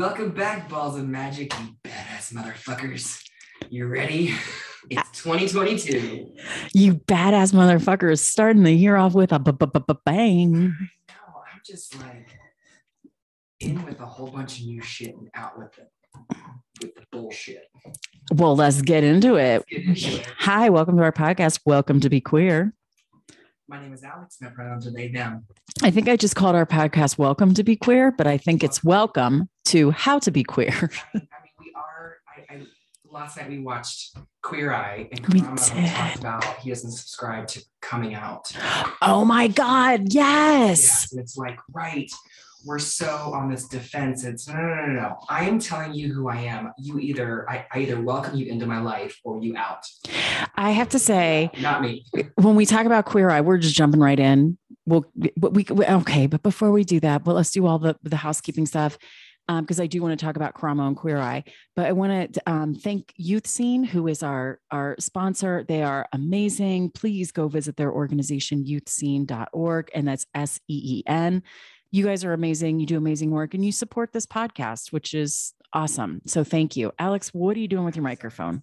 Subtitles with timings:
[0.00, 3.22] Welcome back, Balls of Magic, you badass motherfuckers.
[3.68, 4.32] You ready?
[4.88, 6.32] It's 2022.
[6.72, 10.62] You badass motherfuckers starting the year off with a b- b- b- b- bang.
[10.62, 11.14] No,
[11.52, 12.28] I'm just like
[13.60, 15.92] in with a whole bunch of new shit and out with it.
[16.80, 17.64] With the bullshit.
[18.32, 19.66] Well, let's get into it.
[19.68, 20.32] Get into it.
[20.38, 21.60] Hi, welcome to our podcast.
[21.66, 22.72] Welcome to Be Queer.
[23.70, 24.38] My name is Alex.
[24.40, 25.46] My pronouns are they, them.
[25.80, 28.82] I think I just called our podcast Welcome to Be Queer, but I think it's
[28.82, 30.90] Welcome to How to Be Queer.
[31.14, 32.16] I mean, I we are.
[32.26, 32.62] I, I,
[33.08, 35.56] last night we watched Queer Eye, and We did.
[35.56, 38.50] talked about he doesn't subscribe to coming out.
[39.02, 40.80] Oh my God, yes.
[40.80, 42.10] Yes, and it's like, right,
[42.64, 44.24] we're so on this defense.
[44.24, 45.18] It's no, no, no, no, no.
[45.28, 46.72] I am telling you who I am.
[46.78, 49.84] You either, I, I either welcome you into my life or you out.
[50.54, 52.04] I have to say, Not me.
[52.34, 54.58] when we talk about Queer Eye, we're just jumping right in.
[54.86, 55.04] Well,
[55.36, 58.16] but we, we okay, but before we do that, well, let's do all the the
[58.16, 58.98] housekeeping stuff
[59.58, 61.44] because I do want to talk about Karamo and Queer Eye.
[61.74, 65.64] But I want to um, thank Youth Seen, who is our our sponsor.
[65.66, 66.90] They are amazing.
[66.90, 71.42] Please go visit their organization, youthseen.org, and that's S E E N.
[71.90, 72.78] You guys are amazing.
[72.78, 76.22] You do amazing work, and you support this podcast, which is awesome.
[76.26, 77.34] So thank you, Alex.
[77.34, 78.62] What are you doing with your microphone?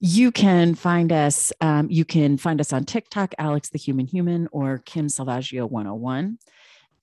[0.00, 1.52] You can find us.
[1.60, 6.38] Um, you can find us on TikTok, Alex the Human Human, or Kim Salvaggio 101.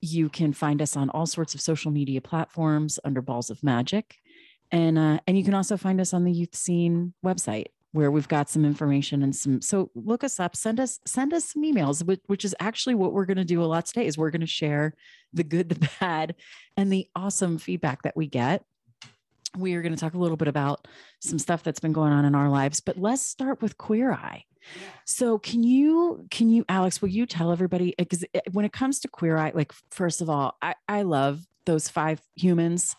[0.00, 4.16] You can find us on all sorts of social media platforms under Balls of Magic,
[4.70, 8.28] and uh, and you can also find us on the Youth Seen website where we've
[8.28, 9.62] got some information and some.
[9.62, 10.54] So look us up.
[10.54, 13.62] Send us send us some emails, which, which is actually what we're going to do
[13.62, 14.06] a lot today.
[14.06, 14.94] Is we're going to share
[15.32, 16.36] the good, the bad,
[16.76, 18.64] and the awesome feedback that we get.
[19.56, 20.86] We are going to talk a little bit about
[21.20, 24.44] some stuff that's been going on in our lives, but let's start with Queer Eye.
[25.06, 28.72] So can you can you Alex, will you tell everybody eh, because eh, when it
[28.72, 32.94] comes to Queer Eye, like first of all, I, I love those five humans.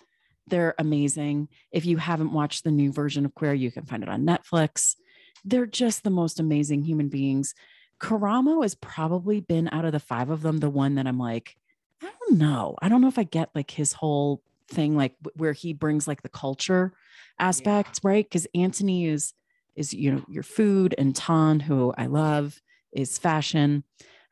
[0.47, 1.49] They're amazing.
[1.71, 4.95] If you haven't watched the new version of Queer, you can find it on Netflix.
[5.43, 7.53] They're just the most amazing human beings.
[7.99, 11.57] Karamo has probably been out of the five of them, the one that I'm like,
[12.01, 12.75] I don't know.
[12.81, 16.21] I don't know if I get like his whole thing, like where he brings like
[16.21, 16.93] the culture
[17.39, 18.25] aspect, right?
[18.25, 19.33] Because Antoni is
[19.75, 23.83] is you know your food, and Tan, who I love, is fashion.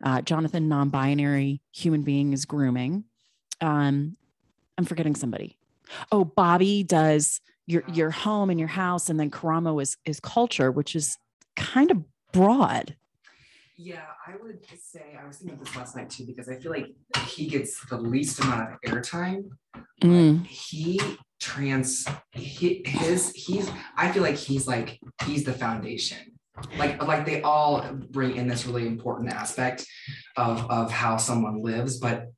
[0.03, 3.05] Uh, Jonathan, non-binary human being, is grooming.
[3.61, 4.17] Um,
[4.77, 5.57] I'm forgetting somebody.
[6.12, 10.72] Oh, Bobby does your your home and your house, and then Karamo is is culture,
[10.72, 11.18] which is
[11.56, 12.96] kind of broad.
[13.78, 16.72] Yeah, I would say I was thinking of this last night too because I feel
[16.72, 16.88] like
[17.28, 19.50] he gets the least amount of airtime.
[20.01, 20.46] Mm.
[20.46, 21.01] He
[21.41, 26.34] trans he, his he's I feel like he's like he's the foundation.
[26.77, 29.85] Like like they all bring in this really important aspect
[30.38, 32.31] of of how someone lives, but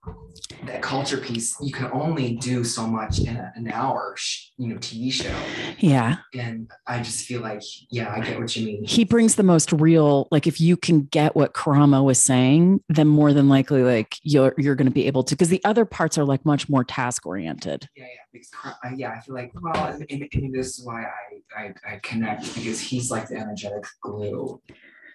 [0.66, 4.16] that culture piece you can only do so much in a, an hour,
[4.58, 5.34] you know, TV show.
[5.80, 6.18] Yeah.
[6.34, 8.86] And I just feel like, yeah, I get what you mean.
[8.86, 13.08] he brings the most real like if you can get what Karamo was saying then
[13.08, 16.18] more than likely like you're you're going to be able to because the other parts
[16.18, 19.88] are like much more task oriented Yeah, yeah, because uh, yeah, I feel like well,
[19.88, 23.86] and, and, and this is why I, I I connect because he's like the energetic
[24.02, 24.62] glue.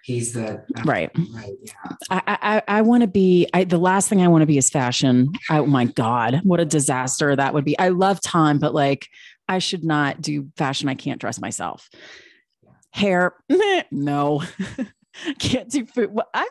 [0.03, 1.09] He's the right.
[1.33, 1.73] right, yeah.
[2.09, 4.69] i i i want to be i the last thing i want to be is
[4.69, 5.31] fashion.
[5.49, 7.79] Oh my god what a disaster that would be.
[7.79, 9.07] I love time but like
[9.47, 10.89] i should not do fashion.
[10.89, 11.89] I can't dress myself.
[12.91, 13.33] Hair
[13.91, 14.43] no
[15.39, 16.13] can't do food.
[16.13, 16.47] Well, I,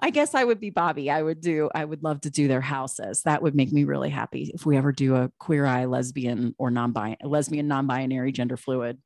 [0.00, 1.10] I guess i would be bobby.
[1.10, 3.22] I would do i would love to do their houses.
[3.22, 6.70] That would make me really happy if we ever do a queer eye lesbian or
[6.70, 8.98] non-bi lesbian non-binary gender fluid.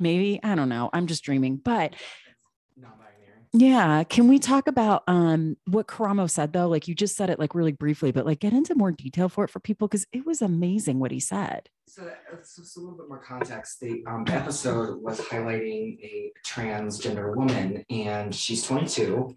[0.00, 0.90] Maybe i don't know.
[0.92, 1.56] I'm just dreaming.
[1.56, 2.23] But Non-binary.
[3.56, 4.02] Yeah.
[4.02, 6.68] Can we talk about um what Karamo said though?
[6.68, 9.44] Like you just said it like really briefly, but like get into more detail for
[9.44, 11.68] it for people because it was amazing what he said.
[11.86, 13.78] So, uh, so, a little bit more context.
[13.78, 19.36] The um, episode was highlighting a transgender woman, and she's 22,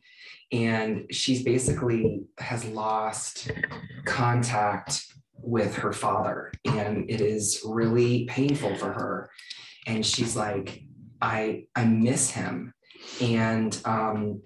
[0.52, 3.52] and she's basically has lost
[4.06, 5.06] contact
[5.36, 9.30] with her father, and it is really painful for her.
[9.86, 10.82] And she's like,
[11.22, 12.74] I I miss him,
[13.22, 14.42] and um,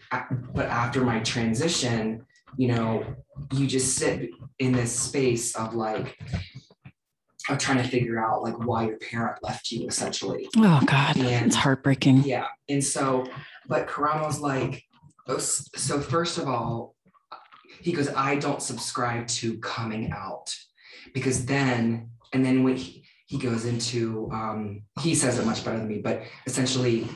[0.54, 2.25] but after my transition,
[2.58, 3.06] you know,
[3.54, 4.30] you just sit
[4.60, 6.18] in this space of like
[7.50, 10.48] of trying to figure out like why your parent left you essentially.
[10.58, 12.24] Oh God, And- it's heartbreaking.
[12.24, 12.48] Yeah.
[12.69, 13.25] And so,
[13.68, 14.84] but Karamo's like,
[15.28, 16.96] oh, so first of all,
[17.81, 20.56] he goes, I don't subscribe to coming out
[21.13, 25.80] because then, and then when he, he goes into, um, he says it much better
[25.80, 27.08] than me, but essentially,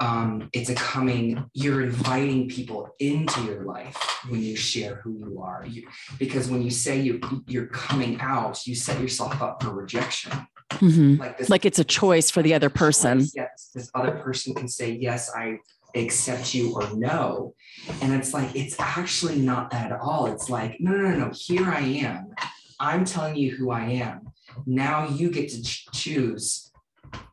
[0.00, 3.96] um, it's a coming, you're inviting people into your life
[4.28, 5.64] when you share who you are.
[5.66, 5.86] You,
[6.18, 10.32] because when you say you, you're coming out, you set yourself up for rejection.
[10.72, 11.18] Mhm.
[11.18, 13.26] Like this, Like it's a choice for the other person.
[13.34, 15.58] Yes, this other person can say, yes, I
[15.94, 17.54] accept you or no.
[18.02, 20.26] And it's like, it's actually not that at all.
[20.26, 22.34] It's like, no, no, no, no, here I am.
[22.80, 24.28] I'm telling you who I am.
[24.66, 26.67] Now you get to ch- choose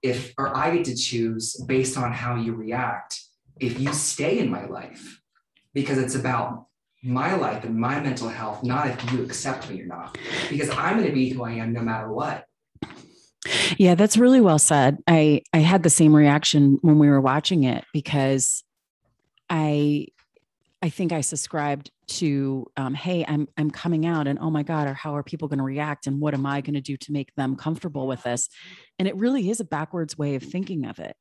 [0.01, 3.21] if, or I get to choose based on how you react,
[3.59, 5.21] if you stay in my life,
[5.73, 6.67] because it's about
[7.03, 10.17] my life and my mental health, not if you accept me or not,
[10.49, 12.45] because I'm going to be who I am no matter what.
[13.77, 14.97] Yeah, that's really well said.
[15.07, 18.63] I I had the same reaction when we were watching it because
[19.49, 20.07] I
[20.85, 21.89] I think I subscribed
[22.19, 25.47] to um, hey, I'm I'm coming out and oh my god, or how are people
[25.47, 28.21] going to react and what am I going to do to make them comfortable with
[28.21, 28.49] this?
[28.99, 31.17] And it really is a backwards way of thinking of it.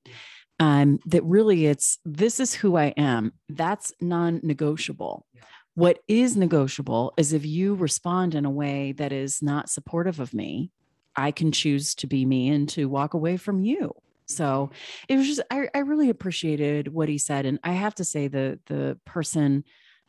[0.61, 3.33] Um, that really it's this is who I am.
[3.49, 5.25] That's non-negotiable.
[5.33, 5.41] Yeah.
[5.75, 10.35] What is negotiable is if you respond in a way that is not supportive of
[10.35, 10.73] me,
[11.17, 13.95] I can choose to be me and to walk away from you.
[14.27, 14.71] So
[15.09, 17.47] it was just I, I really appreciated what he said.
[17.47, 19.65] And I have to say the the person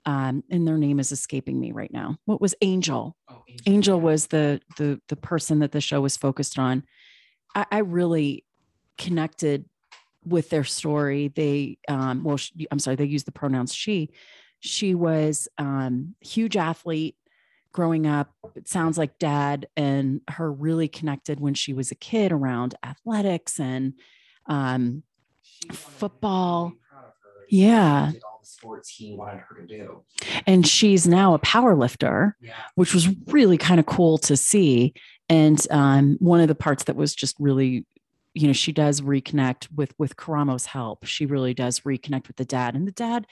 [0.06, 2.18] um and their name is escaping me right now.
[2.26, 3.16] What was Angel?
[3.30, 6.84] Oh, Angel was the the the person that the show was focused on.
[7.54, 8.46] I, I really
[8.98, 9.66] connected
[10.26, 11.28] with their story.
[11.30, 14.12] They um well sh I'm sorry, they used the pronouns she.
[14.60, 17.16] She was um huge athlete
[17.76, 18.32] growing up.
[18.56, 23.60] It sounds like dad and her really connected when she was a kid around athletics
[23.60, 23.94] and
[24.48, 25.04] um
[25.42, 26.74] She wanted to be football.
[26.90, 27.46] proud of her.
[27.50, 28.12] She Yeah.
[28.32, 30.04] All the sports he wanted her to do.
[30.48, 32.38] and she's now a power lifter.
[32.42, 32.54] Yeah.
[32.76, 34.94] which was really kind of cool to see.
[35.28, 37.86] And um, one of the parts that was just really,
[38.34, 41.04] you know, she does reconnect with with Karamo's help.
[41.06, 42.74] She really does reconnect with the dad.
[42.76, 43.26] And the dad,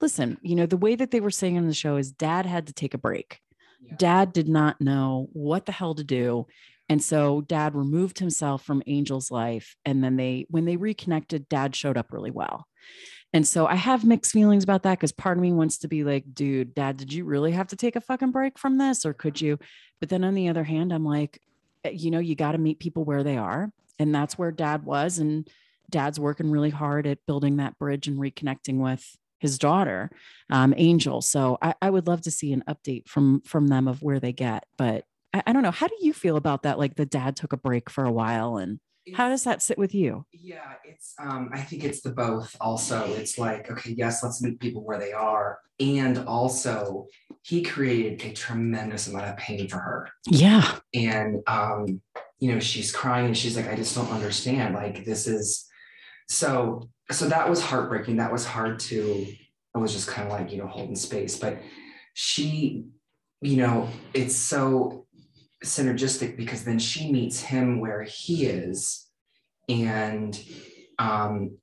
[0.00, 2.66] listen, you know, the way that they were saying in the show is dad had
[2.66, 3.40] to take a break.
[3.86, 3.94] Yeah.
[3.96, 6.46] Dad did not know what the hell to do.
[6.88, 9.74] And so dad removed himself from Angel's life.
[9.84, 12.66] And then they, when they reconnected, dad showed up really well.
[13.32, 16.04] And so I have mixed feelings about that because part of me wants to be
[16.04, 19.12] like, dude, dad, did you really have to take a fucking break from this or
[19.12, 19.58] could you?
[19.98, 21.40] But then on the other hand, I'm like,
[21.84, 23.72] eh, you know, you got to meet people where they are.
[23.98, 25.18] And that's where dad was.
[25.18, 25.48] And
[25.90, 29.04] dad's working really hard at building that bridge and reconnecting with
[29.44, 30.10] his daughter,
[30.48, 31.20] um, Angel.
[31.20, 34.32] So I, I would love to see an update from from them of where they
[34.32, 34.64] get.
[34.78, 35.04] But
[35.34, 35.70] I, I don't know.
[35.70, 36.78] How do you feel about that?
[36.78, 38.80] Like the dad took a break for a while and
[39.12, 40.24] how does that sit with you?
[40.32, 43.04] Yeah, it's um I think it's the both also.
[43.12, 45.58] It's like, okay, yes, let's meet people where they are.
[45.78, 47.06] And also
[47.42, 50.08] he created a tremendous amount of pain for her.
[50.26, 50.78] Yeah.
[50.94, 52.00] And um,
[52.40, 54.74] you know, she's crying and she's like, I just don't understand.
[54.74, 55.66] Like this is
[56.30, 58.16] so so that was heartbreaking.
[58.16, 59.26] That was hard to
[59.74, 61.36] I was just kind of like, you know, holding space.
[61.36, 61.58] But
[62.14, 62.84] she,
[63.40, 65.06] you know, it's so
[65.64, 69.08] synergistic because then she meets him where he is
[69.68, 70.40] and
[70.98, 71.58] um,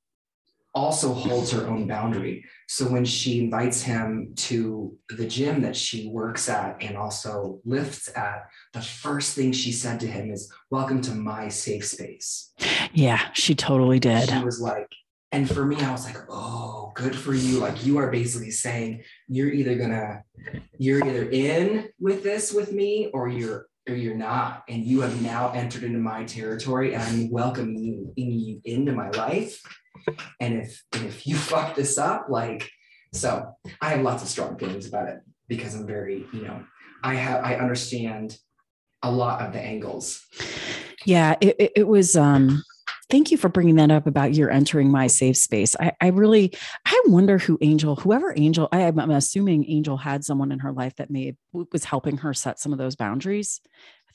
[0.76, 2.44] also holds her own boundary.
[2.68, 8.10] So when she invites him to the gym that she works at and also lifts
[8.16, 12.52] at, the first thing she said to him is, Welcome to my safe space.
[12.94, 13.32] Yeah.
[13.34, 14.30] She totally did.
[14.30, 14.90] She was like,
[15.32, 17.60] and for me, I was like, oh, good for you.
[17.60, 20.24] Like you are basically saying you're either gonna,
[20.78, 24.64] you're either in with this with me or you're or you're not.
[24.68, 29.62] And you have now entered into my territory and I'm welcoming you, into my life.
[30.40, 32.70] And if and if you fuck this up, like
[33.14, 36.64] so I have lots of strong feelings about it because I'm very, you know,
[37.04, 38.38] I have I understand
[39.02, 40.26] a lot of the angles.
[41.06, 42.16] Yeah, it, it was.
[42.16, 42.64] Um,
[43.12, 45.76] thank you for bringing that up about your entering my safe space.
[45.80, 46.54] I, I really,
[46.86, 50.96] I wonder who Angel, whoever Angel, I, am assuming Angel had someone in her life
[50.96, 53.60] that may was helping her set some of those boundaries,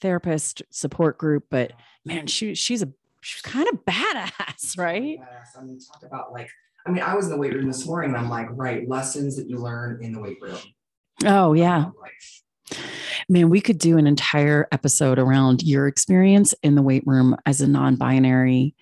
[0.00, 1.44] therapist, support group.
[1.50, 1.72] But
[2.04, 5.18] man, she she's a she's kind of badass, right?
[5.20, 5.60] Badass.
[5.60, 6.48] I mean, talk about like,
[6.86, 9.36] I mean, I was in the weight room this morning and I'm like, right, lessons
[9.36, 10.58] that you learn in the weight room.
[11.24, 12.42] Oh yeah, Life.
[13.28, 17.60] Man, we could do an entire episode around your experience in the weight room as
[17.60, 18.74] a non-binary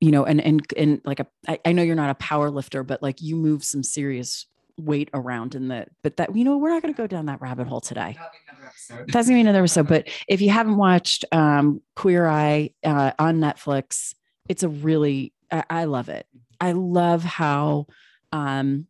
[0.00, 2.84] you know and and and like a I, I know you're not a power lifter
[2.84, 6.70] but like you move some serious weight around in the but that you know we're
[6.70, 8.14] not going to go down that rabbit hole today.
[8.16, 9.12] That'll be another episode.
[9.12, 13.40] that's gonna be another episode but if you haven't watched um queer eye uh, on
[13.40, 14.14] netflix
[14.48, 16.26] it's a really I, I love it.
[16.60, 17.86] I love how
[18.32, 18.86] um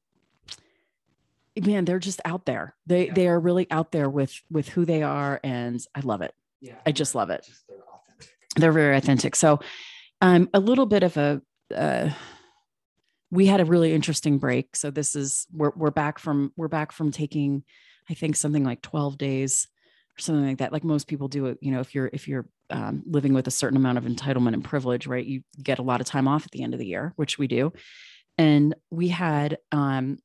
[1.66, 3.14] man they're just out there they Yeah.
[3.14, 6.74] they are really out there with with who they are and i love it Yeah.
[6.86, 7.44] I just love it.
[7.46, 8.34] Just they're authentic.
[8.56, 9.60] they're very authentic so
[10.20, 11.42] um a little bit of a
[11.74, 12.10] uh
[13.30, 14.74] we had a really interesting break.
[14.74, 17.62] So this is we're we're back from we're back from taking,
[18.08, 19.68] I think something like 12 days
[20.16, 20.72] or something like that.
[20.72, 23.50] Like most people do it, you know, if you're if you're um, living with a
[23.50, 25.24] certain amount of entitlement and privilege, right?
[25.26, 27.48] You get a lot of time off at the end of the year, which we
[27.48, 27.70] do.
[28.38, 30.18] And we had um,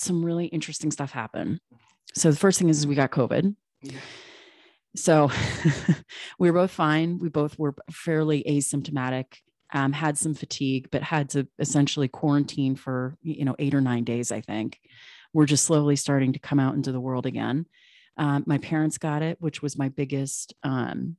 [0.00, 1.60] some really interesting stuff happen.
[2.14, 3.54] So the first thing is, is we got COVID.
[3.82, 3.98] Yeah.
[4.96, 5.30] So
[6.38, 7.18] we were both fine.
[7.18, 9.26] We both were fairly asymptomatic
[9.72, 14.04] um, had some fatigue, but had to essentially quarantine for, you know, eight or nine
[14.04, 14.78] days, I think.
[15.32, 17.66] We're just slowly starting to come out into the world again.
[18.16, 21.16] Um, my parents got it, which was my biggest, um,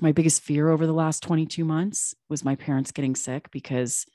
[0.00, 4.06] my biggest fear over the last 22 months was my parents getting sick because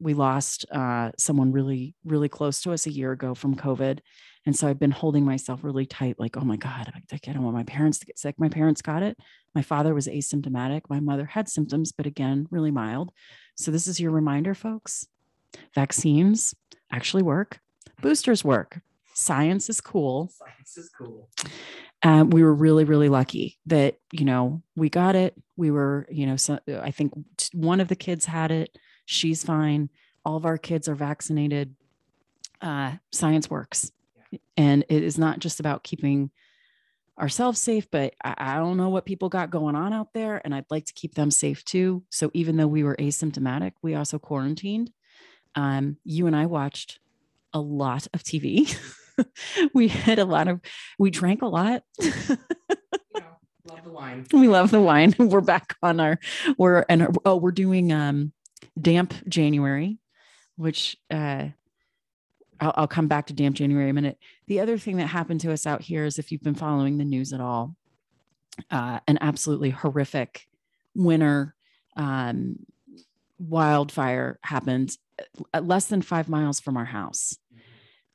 [0.00, 4.00] we lost uh, someone really, really close to us a year ago from COVID.
[4.46, 7.42] And so I've been holding myself really tight, like, oh my God, I, I don't
[7.42, 8.36] want my parents to get sick.
[8.38, 9.18] My parents got it.
[9.54, 10.82] My father was asymptomatic.
[10.88, 13.12] My mother had symptoms, but again, really mild.
[13.56, 15.06] So this is your reminder, folks.
[15.74, 16.54] Vaccines
[16.90, 17.60] actually work,
[18.00, 18.80] boosters work.
[19.12, 20.30] Science is cool.
[20.32, 21.28] Science is cool.
[22.02, 25.34] Um, we were really, really lucky that, you know, we got it.
[25.58, 27.12] We were, you know, so I think
[27.52, 28.78] one of the kids had it.
[29.10, 29.90] She's fine.
[30.24, 31.74] All of our kids are vaccinated.
[32.60, 33.90] Uh, science works.
[34.56, 36.30] And it is not just about keeping
[37.18, 40.40] ourselves safe, but I, I, don't know what people got going on out there.
[40.44, 42.04] And I'd like to keep them safe too.
[42.10, 44.92] So even though we were asymptomatic, we also quarantined.
[45.56, 47.00] Um, you and I watched
[47.52, 48.78] a lot of TV.
[49.74, 50.60] we had a lot of,
[51.00, 51.82] we drank a lot.
[52.00, 54.26] love the wine.
[54.32, 55.16] We love the wine.
[55.18, 56.20] We're back on our,
[56.56, 58.32] we're, and oh, we're doing um,
[58.80, 59.98] damp January,
[60.56, 61.46] which uh,
[62.60, 64.18] I'll, I'll come back to damp January in a minute.
[64.46, 67.04] The other thing that happened to us out here is if you've been following the
[67.04, 67.74] news at all,
[68.70, 70.46] uh, an absolutely horrific
[70.94, 71.54] winter
[71.96, 72.58] um,
[73.38, 74.96] wildfire happened
[75.54, 77.36] at less than five miles from our house.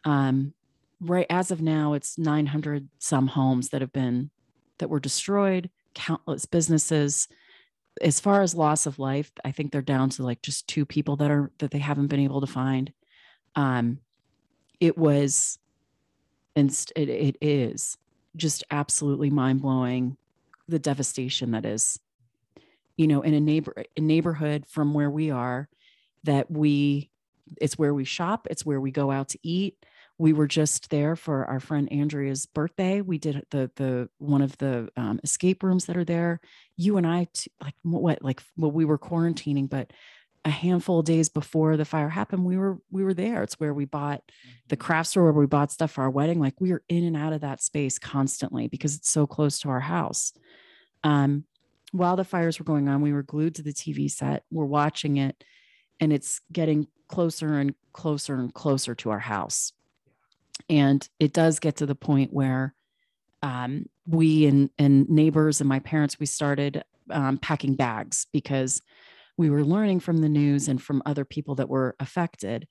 [0.03, 0.53] Um,
[1.01, 4.29] right as of now, it's 900 some homes that have been
[4.77, 7.27] that were destroyed, countless businesses.
[8.01, 11.15] As far as loss of life, I think they're down to like just two people
[11.17, 12.91] that are that they haven't been able to find.
[13.55, 13.99] Um,
[14.79, 15.59] it was
[16.55, 17.97] and it, it is
[18.35, 20.17] just absolutely mind-blowing
[20.67, 21.99] the devastation that is
[22.97, 25.69] you know in a neighbor a neighborhood from where we are
[26.23, 27.09] that we
[27.61, 29.85] it's where we shop it's where we go out to eat
[30.17, 34.57] we were just there for our friend andrea's birthday we did the the one of
[34.57, 36.39] the um, escape rooms that are there
[36.77, 37.27] you and I,
[37.61, 39.91] like what like well we were quarantining but
[40.45, 43.41] a handful of days before the fire happened, we were we were there.
[43.41, 44.21] It's where we bought
[44.67, 44.85] the mm-hmm.
[44.85, 46.39] craft store where we bought stuff for our wedding.
[46.39, 49.69] Like we were in and out of that space constantly because it's so close to
[49.69, 50.33] our house.
[51.03, 51.45] Um,
[51.91, 54.43] while the fires were going on, we were glued to the TV set.
[54.51, 55.43] We're watching it,
[55.99, 59.73] and it's getting closer and closer and closer to our house.
[60.69, 62.73] And it does get to the point where
[63.41, 68.81] um, we and, and neighbors and my parents we started um, packing bags because
[69.37, 72.67] we were learning from the news and from other people that were affected,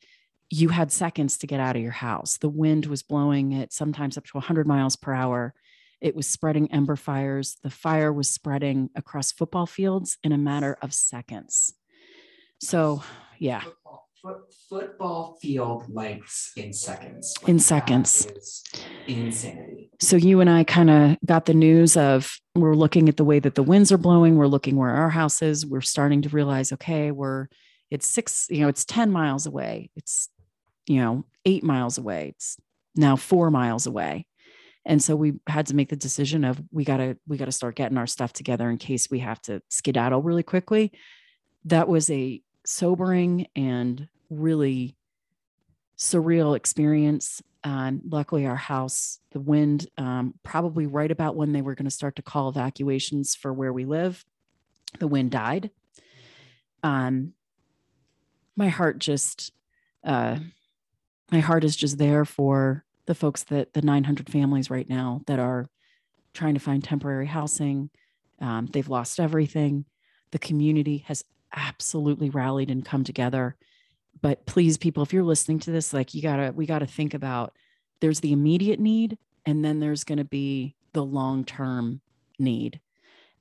[0.51, 2.39] you had seconds to get out of your house.
[2.39, 5.55] The wind was blowing at sometimes up to 100 miles per hour.
[6.01, 7.57] It was spreading ember fires.
[7.63, 11.75] The fire was spreading across football fields in a matter of seconds.
[12.61, 13.03] So,
[13.39, 13.63] yeah.
[14.25, 17.35] Football, foot, football field lengths in seconds.
[17.43, 18.63] Like in seconds.
[19.07, 19.91] Insanity.
[20.01, 23.39] So, you and I kind of got the news of we're looking at the way
[23.39, 26.73] that the winds are blowing we're looking where our house is we're starting to realize
[26.73, 27.49] okay we're
[27.91, 30.29] it's six you know it's 10 miles away it's
[30.87, 32.57] you know eight miles away it's
[32.95, 34.27] now four miles away
[34.87, 37.53] and so we had to make the decision of we got to we got to
[37.53, 40.93] start getting our stuff together in case we have to skedaddle really quickly
[41.65, 44.97] that was a sobering and really
[45.97, 51.75] surreal experience And luckily, our house, the wind, um, probably right about when they were
[51.75, 54.23] going to start to call evacuations for where we live,
[55.01, 55.71] the wind died.
[56.83, 57.33] Um,
[58.55, 59.51] my heart just,
[60.05, 60.39] uh,
[61.33, 65.39] my heart is just there for the folks that the 900 families right now that
[65.39, 65.67] are
[66.35, 67.89] trying to find temporary housing.
[68.41, 69.87] Um, they've lost everything.
[70.33, 71.25] The community has
[71.57, 73.57] absolutely rallied and come together
[74.25, 77.55] but please people if you're listening to this like you gotta we gotta think about
[78.01, 82.01] there's the immediate need and then there's going to be the long-term
[82.39, 82.81] need.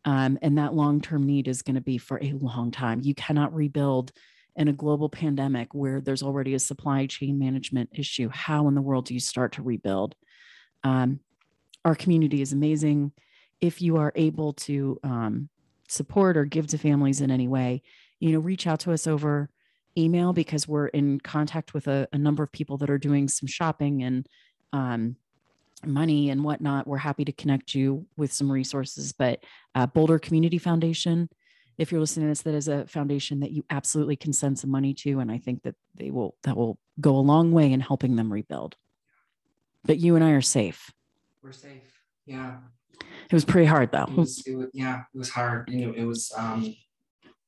[0.06, 3.00] Um, and that long-term need is going to be for a long time.
[3.02, 4.12] You cannot rebuild
[4.56, 8.30] in a global pandemic where there's already a supply chain management issue.
[8.30, 10.16] How in the world do you start to rebuild?
[10.84, 11.22] Um,
[11.86, 13.14] our community is amazing.
[13.62, 15.50] If you are able to um,
[15.88, 17.82] support or give to families in any way
[18.24, 19.50] you know reach out to us over
[19.98, 23.48] email because we're in contact with a, a number of people that are doing some
[23.48, 24.28] shopping and
[24.72, 25.16] um,
[25.86, 26.88] money and whatnot.
[26.88, 29.12] We're happy to connect you with some resources.
[29.14, 29.44] But
[29.76, 31.30] uh, Boulder Community Foundation,
[31.78, 34.70] if you're listening to this, that is a foundation that you absolutely can send some
[34.70, 37.80] money to, and I think that they will that will go a long way in
[37.80, 38.76] helping them rebuild.
[39.84, 40.92] But you and I are safe.
[41.42, 42.00] We're safe.
[42.26, 42.58] Yeah.
[43.02, 44.04] It was pretty hard though.
[44.04, 45.70] It was, it was yeah, it was hard.
[45.70, 46.76] You know, it was um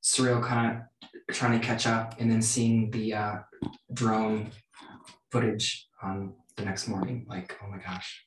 [0.06, 3.36] surreal kind of trying to catch up and then seeing the uh
[3.92, 4.52] drone
[5.32, 7.26] footage on the next morning.
[7.28, 8.24] Like, oh my gosh.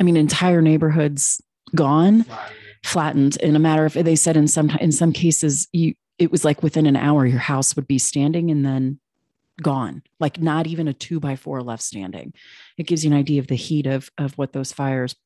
[0.00, 1.42] I mean, entire neighborhoods
[1.74, 2.56] gone, Flattened.
[2.84, 6.44] flattened in a matter of they said in some in some cases you it was
[6.44, 9.00] like within an hour your house would be standing and then
[9.62, 12.32] gone like not even a two by four left standing
[12.76, 15.16] it gives you an idea of the heat of of what those fires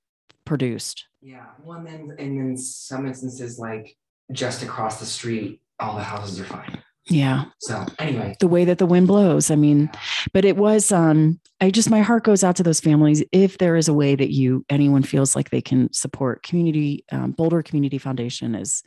[0.44, 1.46] produced Yeah.
[1.62, 3.96] Well, and then and then some instances like
[4.32, 6.82] just across the street, all the houses are fine.
[7.06, 7.44] yeah.
[7.60, 9.90] So anyway, the way that the wind blows i mean
[10.34, 13.22] but it was um i just my heart goes out to those families.
[13.32, 17.32] If there is a way that you anyone feels like they can support community um,
[17.32, 18.82] boulder community foundation is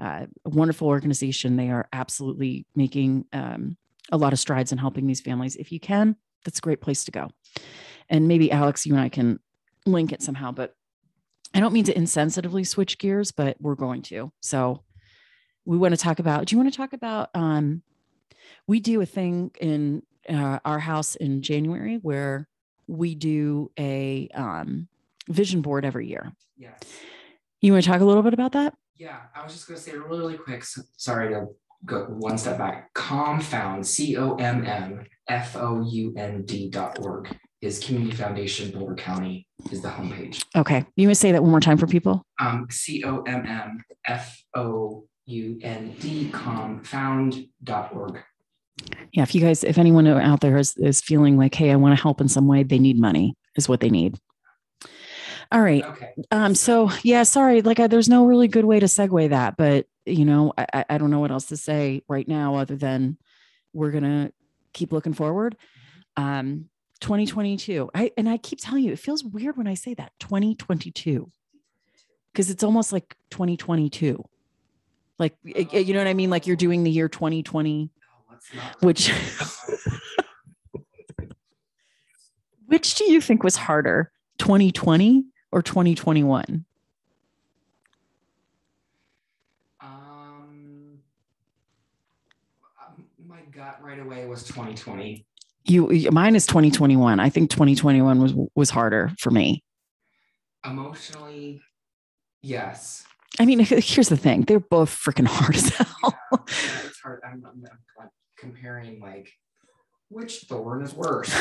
[0.00, 1.56] uh, a wonderful organization.
[1.56, 3.76] They are absolutely making um,
[4.10, 5.56] a lot of strides in helping these families.
[5.56, 7.30] If you can that's a great place to go.
[8.08, 9.40] And maybe alex you and i can
[9.86, 10.76] link it somehow but
[11.54, 14.82] i don't mean to insensitively switch gears but we're going to so
[15.64, 17.82] we want to talk about do you want to talk about um
[18.66, 22.48] we do a thing in uh, our house in January where
[22.86, 24.88] we do a um,
[25.28, 26.32] vision board every year.
[26.56, 26.78] yes.
[27.60, 28.74] You want to talk a little bit about that?
[28.96, 30.62] Yeah, I was just gonna say really, really quick.
[30.64, 31.46] So, sorry to
[31.86, 32.92] go one step back.
[32.92, 38.70] Commfound, C O M M F O U N D dot org is Community Foundation
[38.70, 40.44] Boulder County is the homepage.
[40.54, 40.84] Okay.
[40.96, 42.22] You want to say that one more time for people?
[42.38, 48.20] Um, C O M M F O U N D org.
[49.12, 49.22] Yeah.
[49.22, 52.02] If you guys, if anyone out there is, is feeling like, hey, I want to
[52.02, 54.18] help in some way, they need money, is what they need.
[55.52, 55.84] All right.
[55.84, 56.10] Okay.
[56.30, 59.86] Um, so yeah, sorry, like I, there's no really good way to segue that, but
[60.04, 63.16] you know, I, I- I don't know what else to say right now other than
[63.72, 64.32] we're gonna
[64.72, 65.56] keep looking forward.
[66.16, 66.68] Um,
[67.04, 67.90] 2022.
[67.94, 71.30] I and I keep telling you, it feels weird when I say that 2022
[72.32, 74.24] because it's almost like 2022.
[75.18, 76.30] Like y- you know what I mean?
[76.30, 79.12] Like you're doing the year 2020, Oh, not- which
[82.66, 86.64] which do you think was harder, 2020 or 2021?
[89.80, 90.98] Um,
[92.62, 95.26] um, my gut right away was 2020.
[95.64, 99.62] You mine is 2021 i think 2021 was was harder for me
[100.66, 101.60] Emotionally,
[102.42, 103.04] yes.
[103.38, 106.38] i mean here's the thing they're both freaking hard as hell Yeah,
[106.86, 107.20] it's hard.
[107.24, 107.64] I'm, I'm,
[108.00, 109.30] I'm comparing like
[110.08, 111.32] which thorn is worse.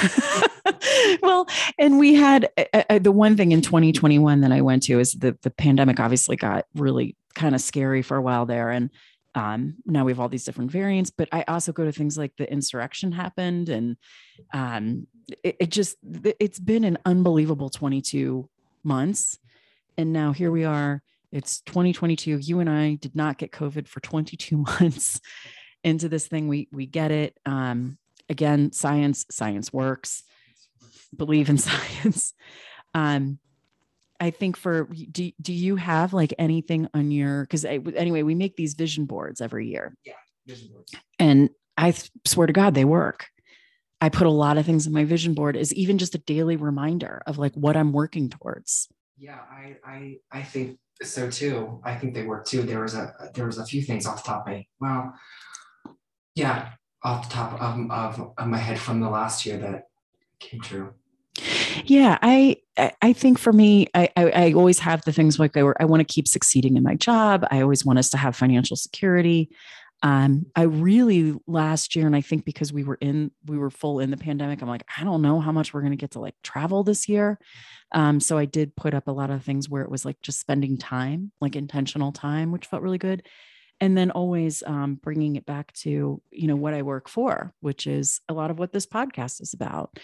[1.21, 4.99] well and we had uh, uh, the one thing in 2021 that i went to
[4.99, 8.89] is the the pandemic obviously got really kind of scary for a while there and
[9.35, 12.33] um, now we have all these different variants but i also go to things like
[12.37, 13.97] the insurrection happened and
[14.53, 15.07] um,
[15.43, 15.97] it, it just
[16.39, 18.49] it's been an unbelievable 22
[18.83, 19.37] months.
[19.97, 23.99] And now here we are it's 2022 you and i did not get covid for
[24.01, 25.19] 22 months
[25.83, 26.47] into this thing.
[26.47, 27.37] We we get it.
[27.45, 27.97] Um
[28.29, 30.23] again science science works.
[31.15, 32.33] Believe in science.
[32.93, 33.39] Um
[34.19, 38.55] i think for do, do you have like anything on your because anyway we make
[38.55, 39.95] these vision boards every year
[40.45, 40.93] Vision boards.
[41.19, 41.93] and i
[42.25, 43.27] swear to god they work
[44.01, 46.55] i put a lot of things in my vision board as even just a daily
[46.55, 51.79] reminder of like what i'm working towards Yeah, I, I, I think so too.
[51.83, 52.63] I think they work too.
[52.63, 55.13] There was a, there was a few things off the top of my, well,
[56.35, 56.71] yeah,
[57.03, 59.83] off the top of, of, of my head from the last year that
[60.39, 60.93] came true.
[61.85, 62.55] Yeah i
[63.01, 65.85] i think for me I, I i always have the things like i were i
[65.85, 67.45] want to keep succeeding in my job.
[67.51, 69.49] I always want us to have financial security.
[70.01, 73.99] Um i really last year and i think because we were in we were full
[73.99, 76.19] in the pandemic i'm like i don't know how much we're going to get to
[76.19, 77.39] like travel this year.
[77.91, 80.39] Um so i did put up a lot of things where it was like just
[80.39, 83.23] spending time like intentional time which felt really good
[83.81, 87.87] and then always um, bringing it back to you know what i work for which
[87.87, 89.97] is a lot of what this podcast is about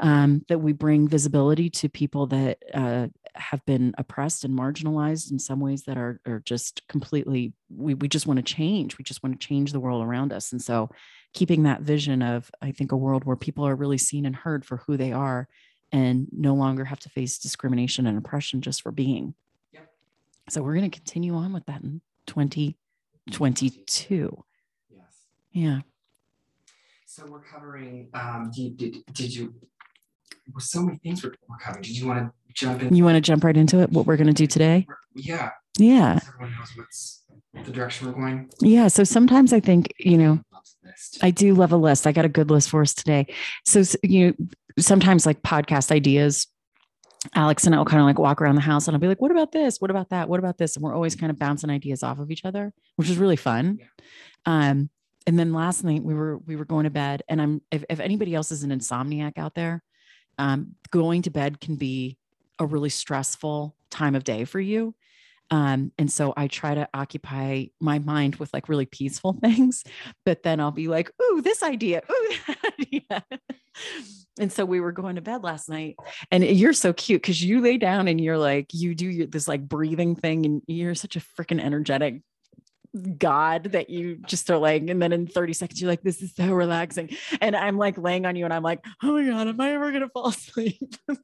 [0.00, 3.06] um, that we bring visibility to people that uh,
[3.36, 8.08] have been oppressed and marginalized in some ways that are, are just completely we, we
[8.08, 8.98] just want to change.
[8.98, 10.52] We just want to change the world around us.
[10.52, 10.90] And so
[11.32, 14.64] keeping that vision of i think a world where people are really seen and heard
[14.64, 15.48] for who they are
[15.90, 19.34] and no longer have to face discrimination and oppression just for being.
[19.72, 19.88] Yep.
[20.48, 22.00] so we're going to continue on with that in
[23.30, 24.44] 2022
[24.90, 25.00] Yes.
[25.52, 25.78] yeah
[27.06, 28.08] So we're covering.
[28.14, 29.54] Um, did did, did you?
[30.52, 31.82] Well, so many things we're, we're covering.
[31.82, 32.94] Did you want to jump in?
[32.94, 33.90] You want to jump right into it?
[33.90, 34.86] What we're going to do today?
[35.14, 35.50] Yeah.
[35.78, 36.18] Yeah.
[36.18, 37.22] so Everyone knows what's
[37.64, 38.50] the direction we're going.
[38.60, 38.88] Yeah.
[38.88, 41.18] So sometimes I think, you know, Loves the list.
[41.22, 42.06] I do love a list.
[42.06, 43.26] I got a good list for us today.
[43.64, 44.46] So, you know,
[44.78, 46.46] sometimes like podcast ideas,
[47.34, 49.20] Alex and I will kind of like walk around the house and I'll be like,
[49.20, 49.80] what about this?
[49.80, 50.28] What about that?
[50.28, 50.76] What about this?
[50.76, 53.78] And we're always kind of bouncing ideas off of each other, which is really fun.
[53.80, 53.86] Yeah.
[54.46, 54.90] Um,
[55.26, 57.98] and then last night we were we were going to bed and I'm if, if
[58.00, 59.82] anybody else is an insomniac out there,
[60.38, 62.18] um, going to bed can be
[62.58, 64.94] a really stressful time of day for you.
[65.50, 69.84] Um, and so I try to occupy my mind with like really peaceful things,
[70.24, 72.32] but then I'll be like, ooh, this idea, ooh,
[72.80, 73.24] idea.
[74.38, 75.96] and so we were going to bed last night,
[76.30, 79.48] and you're so cute because you lay down and you're like, you do your, this
[79.48, 82.22] like breathing thing, and you're such a freaking energetic
[83.18, 86.32] God that you just are like, and then in 30 seconds, you're like, this is
[86.34, 87.10] so relaxing.
[87.40, 89.92] And I'm like laying on you, and I'm like, oh my God, am I ever
[89.92, 90.94] gonna fall asleep?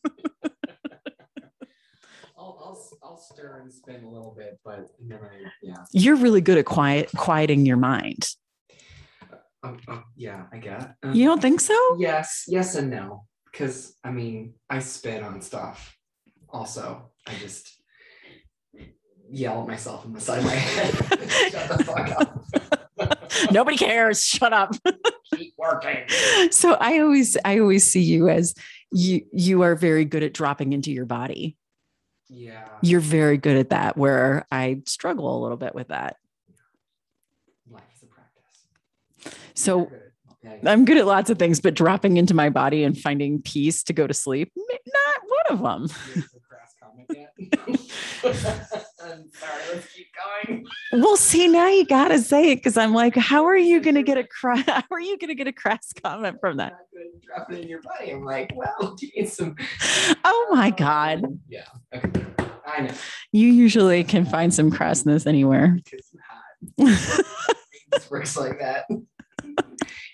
[2.70, 5.28] I'll, I'll stir and spin a little bit, but I
[5.62, 5.74] yeah.
[5.92, 8.28] You're really good at quiet quieting your mind.
[9.62, 10.94] Um, um, yeah, I get.
[11.12, 11.76] You don't think so?
[11.98, 13.24] Yes, yes, and no.
[13.50, 15.96] Because I mean, I spin on stuff.
[16.48, 17.76] Also, I just
[19.28, 20.94] yell at myself in the side of my head.
[21.50, 23.28] Shut the fuck up.
[23.52, 24.24] Nobody cares.
[24.24, 24.74] Shut up.
[25.34, 25.98] Keep working.
[26.50, 28.54] so I always I always see you as
[28.92, 31.56] you you are very good at dropping into your body.
[32.30, 32.68] Yeah.
[32.80, 36.16] You're very good at that where I struggle a little bit with that.
[37.68, 39.40] Life is a practice.
[39.54, 40.00] So Good.
[40.42, 40.60] Okay.
[40.64, 43.92] I'm good at lots of things, but dropping into my body and finding peace to
[43.92, 44.50] go to sleep
[45.10, 45.96] not one of them.
[46.14, 47.34] Here's the crass comment yet.
[49.02, 49.62] I'm sorry.
[49.72, 50.06] Let's keep
[50.46, 50.66] going.
[50.92, 54.18] Well, see, now you gotta say it because I'm like, how are you gonna get
[54.18, 54.56] a cry?
[54.66, 56.72] How are you gonna get a crass comment from that?
[56.72, 58.10] Not good at dropping it in your body.
[58.12, 59.56] I'm like, well, do you need some?
[60.24, 61.22] Oh my God.
[61.48, 61.64] Yeah.
[61.94, 62.24] Okay.
[62.66, 62.94] I know.
[63.32, 65.76] You usually can find some crassness anywhere.
[65.84, 67.26] Because hot.
[67.92, 68.84] This works like that.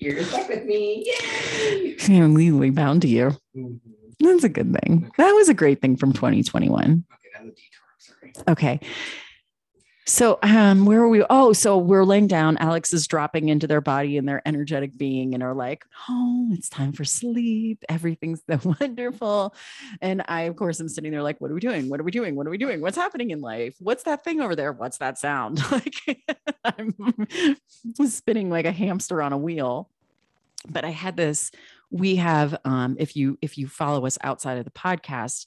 [0.00, 1.04] You're stuck with me.
[1.06, 1.96] Yay!
[2.08, 3.36] I'm legally bound to you.
[3.56, 3.80] Mhm.
[4.20, 5.10] That's a good thing.
[5.18, 7.04] That was a great thing from 2021.
[7.12, 7.86] Okay, that's a detour.
[7.98, 8.32] Sorry.
[8.48, 8.80] Okay.
[10.08, 11.24] So um where are we?
[11.28, 12.56] Oh, so we're laying down.
[12.58, 16.68] Alex is dropping into their body and their energetic being and are like, oh, it's
[16.68, 17.84] time for sleep.
[17.88, 19.52] Everything's so wonderful.
[20.00, 21.88] And I, of course, am sitting there like, what are we doing?
[21.88, 22.36] What are we doing?
[22.36, 22.80] What are we doing?
[22.80, 23.74] What's happening in life?
[23.80, 24.72] What's that thing over there?
[24.72, 25.60] What's that sound?
[25.76, 26.24] Like
[26.64, 26.94] I'm
[28.06, 29.90] spinning like a hamster on a wheel.
[30.68, 31.50] But I had this,
[31.90, 35.46] we have um, if you if you follow us outside of the podcast,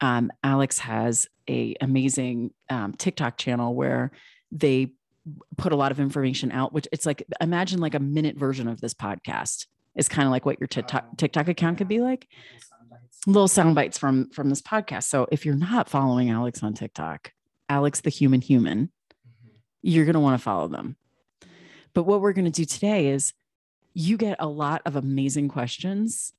[0.00, 4.12] um, Alex has a amazing um, TikTok channel where
[4.52, 4.92] they
[5.56, 6.72] put a lot of information out.
[6.72, 9.66] Which it's like imagine like a minute version of this podcast.
[9.94, 12.28] Is kind of like what your TikTok TikTok account could be like.
[13.26, 15.04] Little sound bites from from this podcast.
[15.04, 17.32] So if you're not following Alex on TikTok,
[17.68, 18.92] Alex the human human,
[19.82, 20.96] you're going to want to follow them.
[21.94, 23.32] But what we're going to do today is
[23.94, 26.32] you get a lot of amazing questions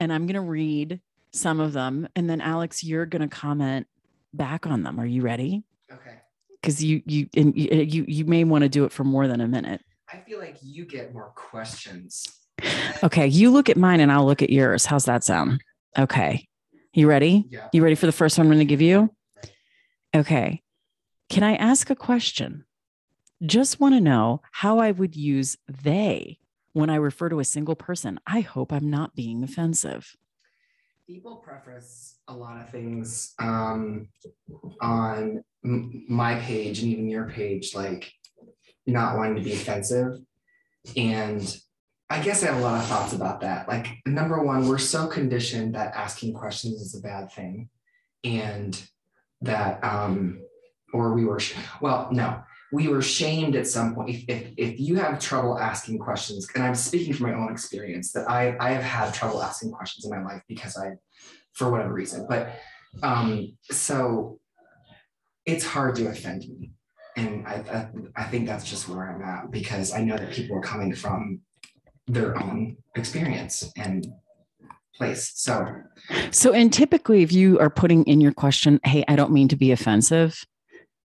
[0.00, 1.00] and I'm going to read
[1.32, 3.86] some of them and then Alex you're going to comment
[4.32, 4.98] back on them.
[4.98, 5.64] Are you ready?
[5.92, 6.18] Okay.
[6.62, 9.40] Cuz you you and you you you may want to do it for more than
[9.40, 9.82] a minute.
[10.12, 12.26] I feel like you get more questions.
[13.02, 14.86] Okay, you look at mine and I'll look at yours.
[14.86, 15.60] How's that sound?
[15.98, 16.48] Okay.
[16.94, 17.44] You ready?
[17.50, 17.68] Yeah.
[17.72, 19.10] You ready for the first one I'm going to give you?
[20.14, 20.62] Okay.
[21.28, 22.64] Can I ask a question?
[23.44, 26.38] Just want to know how I would use they
[26.76, 28.20] when I refer to a single person.
[28.26, 30.14] I hope I'm not being offensive.
[31.06, 34.08] People preface a lot of things um,
[34.82, 38.12] on m- my page and even your page, like
[38.86, 40.18] not wanting to be offensive.
[40.98, 41.58] And
[42.10, 43.68] I guess I have a lot of thoughts about that.
[43.68, 47.70] Like, number one, we're so conditioned that asking questions is a bad thing.
[48.22, 48.78] And
[49.40, 50.42] that, um,
[50.92, 51.40] or we were,
[51.80, 54.10] well, no, we were shamed at some point.
[54.10, 58.12] If, if, if you have trouble asking questions, and I'm speaking from my own experience,
[58.12, 60.92] that I, I have had trouble asking questions in my life because I,
[61.52, 62.50] for whatever reason, but
[63.02, 64.38] um, so
[65.44, 66.70] it's hard to offend me.
[67.16, 70.56] And I, I, I think that's just where I'm at because I know that people
[70.58, 71.40] are coming from
[72.06, 74.06] their own experience and
[74.94, 75.32] place.
[75.34, 75.66] So
[76.30, 79.56] So, and typically, if you are putting in your question, hey, I don't mean to
[79.56, 80.44] be offensive,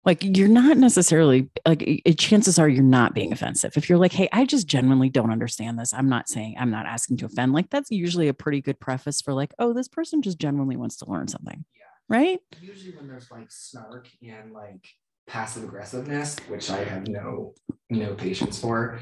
[0.03, 3.77] like you're not necessarily like it, chances are you're not being offensive.
[3.77, 6.87] If you're like, hey, I just genuinely don't understand this, I'm not saying I'm not
[6.87, 7.53] asking to offend.
[7.53, 10.97] Like, that's usually a pretty good preface for like, oh, this person just genuinely wants
[10.97, 11.65] to learn something.
[11.75, 12.17] Yeah.
[12.17, 12.39] Right.
[12.59, 14.85] usually when there's like snark and like
[15.27, 17.53] passive aggressiveness, which I have no
[17.89, 18.99] no patience for,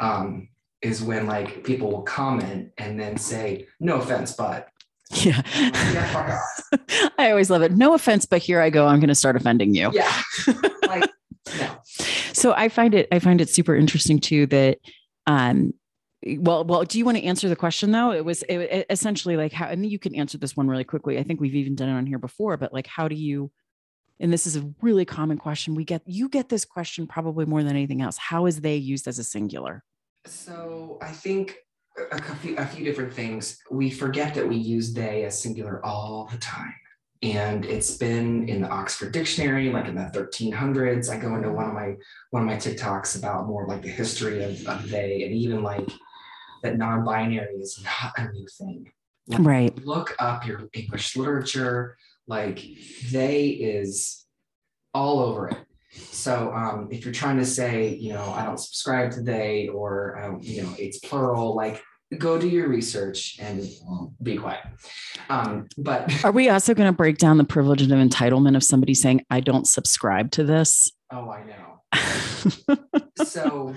[0.00, 0.48] um,
[0.82, 4.68] is when like people will comment and then say, no offense, but
[5.24, 5.42] Yeah.
[5.54, 6.40] yeah.
[7.18, 7.72] I always love it.
[7.72, 8.86] No offense, but here I go.
[8.86, 9.90] I'm going to start offending you.
[9.92, 10.10] Yeah.
[10.86, 11.10] like,
[11.58, 11.70] no.
[12.32, 14.78] So I find it I find it super interesting too that
[15.26, 15.74] um
[16.38, 19.36] well well do you want to answer the question though it was it, it essentially
[19.36, 21.88] like how and you can answer this one really quickly I think we've even done
[21.88, 23.50] it on here before but like how do you
[24.18, 27.62] and this is a really common question we get you get this question probably more
[27.62, 29.84] than anything else how is they used as a singular
[30.26, 31.56] So I think
[31.96, 33.58] a, a few, a few different things.
[33.70, 36.74] We forget that we use they as singular all the time.
[37.22, 41.08] And it's been in the Oxford Dictionary, like in the 1300s.
[41.08, 41.94] I go into one of my
[42.30, 45.88] one of my TikToks about more like the history of, of they, and even like
[46.64, 48.90] that non-binary is not a new thing.
[49.38, 51.96] right Look up your English literature.
[52.26, 52.64] Like
[53.12, 54.26] they is
[54.92, 55.58] all over it.
[55.92, 60.18] So um, if you're trying to say, you know, I don't subscribe to they or
[60.18, 61.82] I don't, you know, it's plural, like
[62.18, 63.66] go do your research and
[64.22, 64.64] be quiet.
[65.30, 68.94] Um, but are we also going to break down the privilege of entitlement of somebody
[68.94, 72.78] saying I don't subscribe to this oh, I know.
[73.24, 73.74] So,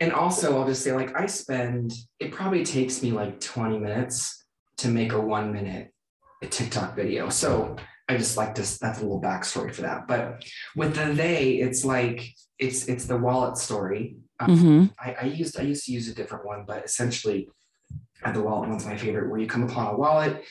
[0.00, 4.44] and also I'll just say, like, I spend it probably takes me like 20 minutes
[4.78, 5.92] to make a one minute
[6.42, 7.28] TikTok video.
[7.28, 7.76] So
[8.08, 10.06] I just like to that's a little backstory for that.
[10.06, 10.44] But
[10.76, 14.16] with the they, it's like it's it's the wallet story.
[14.40, 14.92] Um, Mhm.
[14.98, 17.48] I, I used I used to use a different one, but essentially
[18.24, 20.44] uh, the wallet one's my favorite, where you come upon a wallet,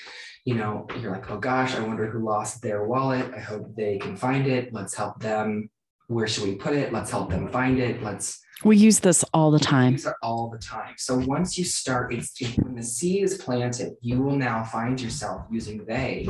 [0.46, 3.34] you know, you're like, oh gosh, I wonder who lost their wallet.
[3.34, 4.74] I hope they can find it.
[4.74, 5.70] Let's help them.
[6.08, 6.92] Where should we put it?
[6.92, 8.04] Let's help them find it.
[8.04, 10.94] Let's we use this all the time all the time.
[10.98, 15.44] So once you start, it's when the seed is planted, you will now find yourself
[15.52, 16.30] using they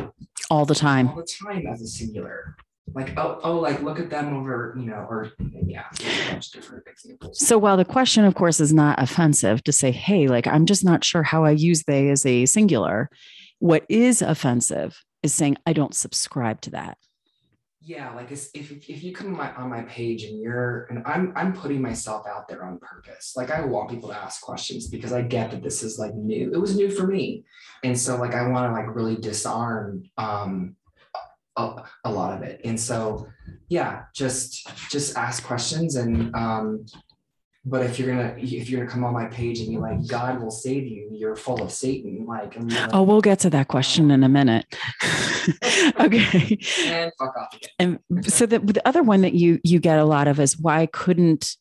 [0.49, 2.55] all the time all the time as a singular.
[2.93, 5.31] Like, oh, oh, like look at them over, you know, or
[5.65, 7.39] yeah, a bunch of different examples.
[7.39, 10.83] So while the question, of course, is not offensive to say, hey, like I'm just
[10.83, 13.09] not sure how I use they as a singular,
[13.59, 16.97] what is offensive is saying I don't subscribe to that.
[17.85, 21.81] Yeah, like if if you come on my, page and you're and I'm I'm putting
[21.81, 23.33] myself out there on purpose.
[23.35, 26.51] Like I want people to ask questions because I get that this is like new.
[26.53, 27.43] It was new for me,
[27.83, 30.77] and so like I want to like really disarm um
[31.57, 32.61] a, a lot of it.
[32.63, 33.27] And so
[33.67, 36.85] yeah, just just ask questions and um.
[37.65, 40.41] But if you're gonna if you're gonna come on my page and you're like God
[40.41, 42.25] will save you, you're full of Satan.
[42.25, 44.65] Like, like Oh, we'll get to that question in a minute.
[45.99, 46.59] okay.
[46.85, 47.99] and fuck off again.
[48.09, 50.87] And so the, the other one that you you get a lot of is why
[50.87, 51.55] couldn't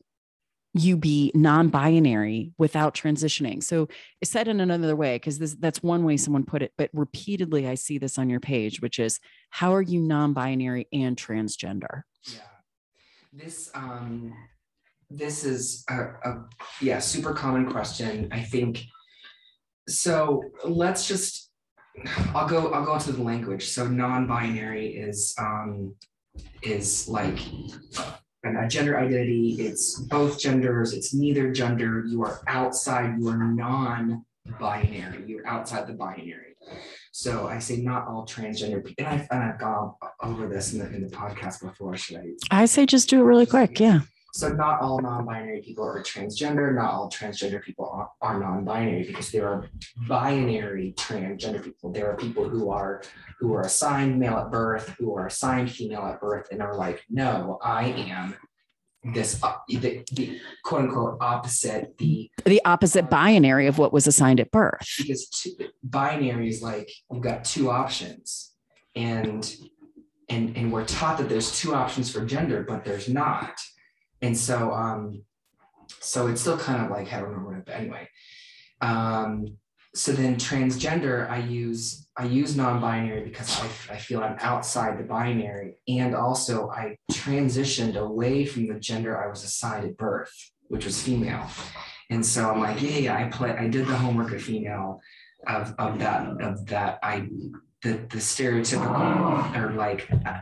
[0.74, 3.62] you be non-binary without transitioning?
[3.62, 3.88] So
[4.20, 7.68] it's said in another way, because this that's one way someone put it, but repeatedly
[7.68, 12.02] I see this on your page, which is how are you non-binary and transgender?
[12.24, 12.40] Yeah.
[13.32, 14.34] This um
[15.14, 16.44] this is a, a
[16.80, 18.28] yeah, super common question.
[18.32, 18.82] I think
[19.88, 21.50] so let's just
[22.34, 23.68] I'll go I'll go into the language.
[23.68, 25.94] So non-binary is um
[26.62, 27.38] is like
[28.44, 35.24] a gender identity, it's both genders, it's neither gender, you are outside, you are non-binary,
[35.26, 36.56] you're outside the binary.
[37.12, 40.78] So I say not all transgender people, and I've, and I've gone over this in
[40.78, 41.96] the, in the podcast before.
[41.96, 42.62] Should I?
[42.62, 43.78] I say just do it really quick.
[43.78, 44.00] Yeah.
[44.32, 46.74] So not all non-binary people are transgender.
[46.74, 49.68] Not all transgender people are, are non-binary because there are
[50.08, 51.92] binary transgender people.
[51.92, 53.02] There are people who are
[53.38, 57.02] who are assigned male at birth, who are assigned female at birth, and are like,
[57.10, 58.34] no, I am
[59.12, 64.40] this uh, the, the quote unquote opposite the The opposite binary of what was assigned
[64.40, 64.88] at birth.
[64.96, 65.50] because two,
[65.82, 68.52] binary is like you've got two options
[68.94, 69.54] and
[70.28, 73.60] and and we're taught that there's two options for gender but there's not
[74.22, 75.22] and so um
[76.00, 78.08] so it's still kind of like heteronormative but anyway.
[78.80, 79.58] Um
[79.94, 85.04] so then transgender i use i use non-binary because I, I feel i'm outside the
[85.04, 85.76] binary.
[85.86, 90.32] And also i transitioned away from the gender i was assigned at birth
[90.68, 91.46] which was female.
[92.08, 95.00] And so i'm like yeah yeah i play i did the homework of female
[95.46, 97.28] of of that of that i
[97.82, 100.40] the the stereotypical or like uh,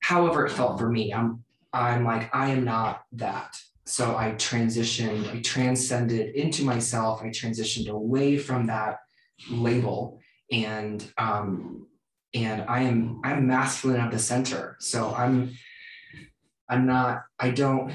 [0.00, 3.56] however it felt for me i'm i'm like i am not that.
[3.84, 7.22] So i transitioned i transcended into myself.
[7.22, 8.98] I transitioned away from that
[9.50, 10.20] label.
[10.50, 11.86] And um
[12.34, 14.76] and i am i'm masculine at the center.
[14.80, 15.52] So i'm
[16.68, 17.92] i'm not i don't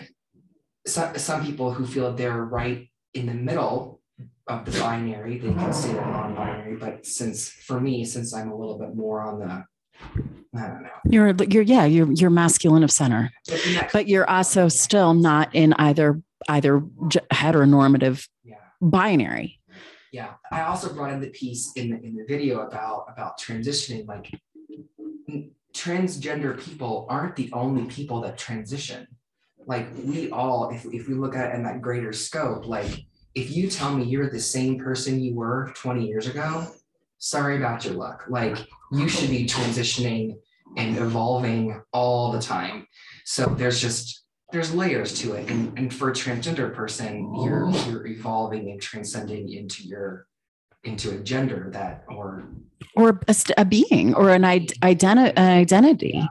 [0.87, 4.01] some, some people who feel they're right in the middle
[4.47, 8.55] of the binary, they can say they're non-binary, but since for me, since I'm a
[8.55, 9.65] little bit more on the.
[11.09, 13.31] You're you're yeah, you're you're masculine of center.
[13.93, 16.79] But you're also still not in either either
[17.31, 19.59] heteronormative Yeah, binary.
[20.11, 24.07] Yeah, I also brought in the piece in the in the video about about transitioning.
[24.07, 24.31] Like
[25.73, 29.07] transgender people aren't the only people that transition.
[29.65, 33.05] Like we all, if if we look at it in that greater scope, like
[33.35, 36.67] if you tell me you're the same person you were 20 years ago,
[37.19, 38.23] sorry about your luck.
[38.29, 38.57] Like
[38.91, 40.35] you should be transitioning
[40.77, 42.87] and evolving all the time.
[43.25, 45.49] So there's just there's layers to it.
[45.49, 50.27] And, and for a transgender person, you're you're evolving and transcending into your
[50.83, 52.47] into a gender that or
[52.95, 56.27] or a, a being or an, id- identi- an identity.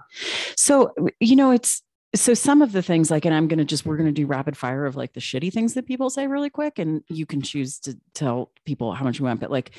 [0.57, 1.83] So, you know, it's
[2.15, 4.27] so some of the things like, and I'm going to just, we're going to do
[4.27, 6.79] rapid fire of like the shitty things that people say really quick.
[6.79, 9.73] And you can choose to tell people how much you want, but like,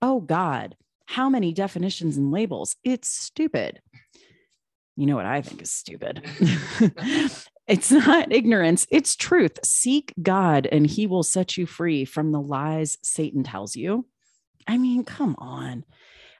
[0.00, 0.74] oh God,
[1.12, 2.74] how many definitions and labels?
[2.84, 3.82] It's stupid.
[4.96, 6.24] You know what I think is stupid?
[7.66, 9.58] it's not ignorance, it's truth.
[9.62, 14.06] Seek God and he will set you free from the lies Satan tells you.
[14.66, 15.84] I mean, come on.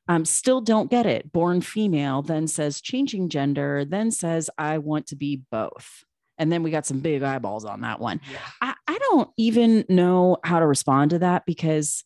[0.08, 1.32] Um, still don't get it.
[1.32, 6.04] Born female, then says changing gender, then says I want to be both.
[6.38, 8.22] And then we got some big eyeballs on that one.
[8.30, 8.38] yeah.
[8.62, 12.04] I, I don't even know how to respond to that because,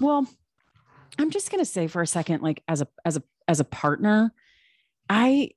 [0.00, 0.28] well,
[1.18, 4.32] I'm just gonna say for a second, like as a as a as a partner,
[5.08, 5.50] I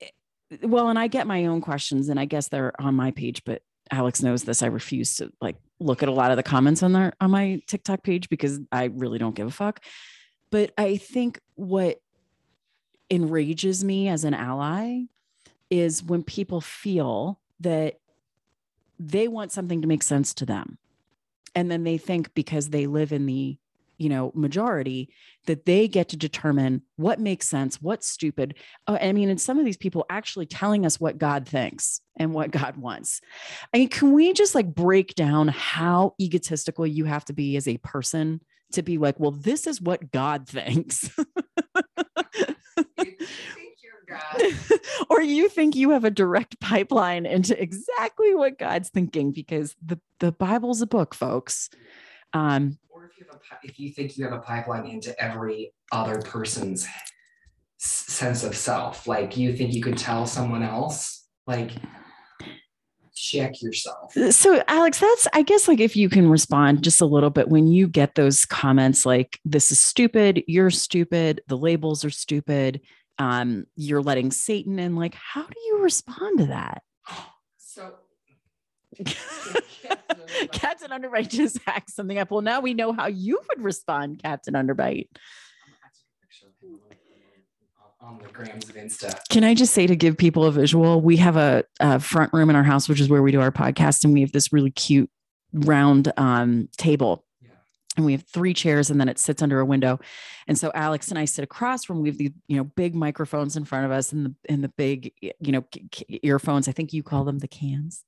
[0.00, 3.42] eh, well, and I get my own questions, and I guess they're on my page,
[3.44, 4.62] but Alex knows this.
[4.62, 7.60] I refuse to like look at a lot of the comments on there on my
[7.66, 9.84] TikTok page because I really don't give a fuck.
[10.50, 12.00] But I think what
[13.10, 15.02] enrages me as an ally
[15.70, 17.98] is when people feel that
[18.98, 20.78] they want something to make sense to them.
[21.54, 23.58] And then they think because they live in the,
[23.98, 25.10] you know, majority
[25.46, 28.56] that they get to determine what makes sense, what's stupid.
[28.86, 32.34] Uh, I mean, and some of these people actually telling us what God thinks and
[32.34, 33.20] what God wants.
[33.72, 37.68] I mean, can we just like break down how egotistical you have to be as
[37.68, 38.40] a person
[38.72, 41.10] to be like, well, this is what God thinks?
[45.10, 50.00] or you think you have a direct pipeline into exactly what God's thinking because the
[50.20, 51.68] the Bible's a book, folks.
[52.32, 55.72] Um, or if you have a if you think you have a pipeline into every
[55.92, 56.86] other person's
[57.78, 61.72] sense of self, like you think you could tell someone else, like
[63.14, 64.12] check yourself.
[64.30, 67.66] so Alex, that's I guess like if you can respond just a little bit when
[67.66, 72.80] you get those comments like this is stupid, you're stupid, the labels are stupid,
[73.18, 74.96] um, you're letting Satan in.
[74.96, 76.82] Like, how do you respond to that?
[80.52, 82.30] Captain Underbite just hacked something up.
[82.30, 85.08] Well, now we know how you would respond, Captain Underbite.
[88.00, 89.18] on the grams of Insta.
[89.28, 91.00] Can I just say to give people a visual?
[91.00, 93.50] We have a, a front room in our house, which is where we do our
[93.50, 95.10] podcast, and we have this really cute
[95.52, 97.24] round um, table.
[97.42, 97.50] Yeah.
[97.96, 99.98] And we have three chairs, and then it sits under a window.
[100.46, 102.00] And so Alex and I sit across from.
[102.00, 104.68] We have the you know big microphones in front of us, and the and the
[104.68, 106.68] big you know c- c- earphones.
[106.68, 108.04] I think you call them the cans.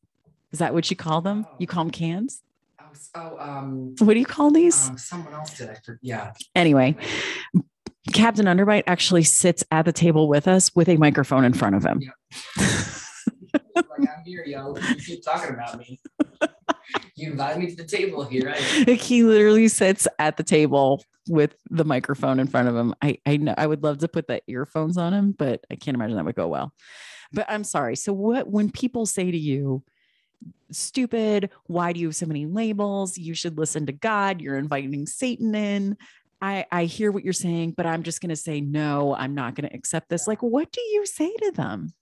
[0.52, 1.46] Is that what you call them?
[1.58, 2.42] You call them cans?
[2.80, 4.88] Oh, oh um, What do you call these?
[4.88, 5.68] um, someone else did.
[5.70, 6.32] I for, yeah.
[6.54, 6.96] anyway,
[8.12, 11.84] Captain Underbite actually sits at the table with us with a microphone in front of
[11.84, 12.00] him.
[12.56, 14.74] like I'm here, yo.
[14.76, 16.00] You keep talking about me.
[17.14, 18.54] You invited me to the table here.
[18.86, 22.94] He literally sits at the table with the microphone in front of him.
[23.02, 25.94] I I know I would love to put the earphones on him, but I can't
[25.96, 26.72] imagine that would go well.
[27.32, 27.96] But I'm sorry.
[27.96, 29.82] So what when people say to you,
[30.70, 33.16] stupid, why do you have so many labels?
[33.18, 34.40] You should listen to God.
[34.40, 35.96] You're inviting Satan in.
[36.40, 39.54] I, I hear what you're saying, but I'm just going to say, no, I'm not
[39.54, 40.28] going to accept this.
[40.28, 41.92] Like, what do you say to them?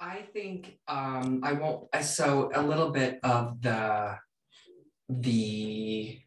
[0.00, 1.88] I think um, I won't.
[1.92, 4.16] uh, So a little bit of the
[5.08, 6.18] the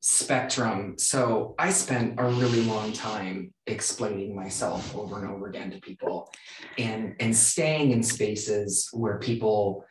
[0.00, 0.96] spectrum.
[0.98, 6.30] So I spent a really long time explaining myself over and over again to people,
[6.78, 9.84] and and staying in spaces where people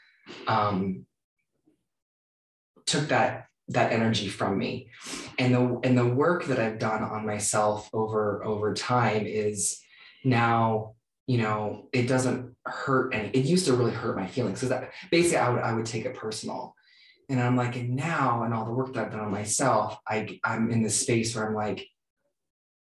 [0.47, 1.05] um,
[2.85, 4.89] took that that energy from me,
[5.37, 9.79] and the and the work that I've done on myself over over time is
[10.23, 10.95] now
[11.29, 13.29] you know, it doesn't hurt any.
[13.29, 16.05] It used to really hurt my feelings because that basically I would I would take
[16.05, 16.73] it personal,
[17.29, 20.39] and I'm like, and now and all the work that I've done on myself, I
[20.43, 21.85] I'm in this space where I'm like,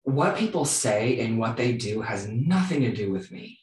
[0.05, 3.59] what people say and what they do has nothing to do with me,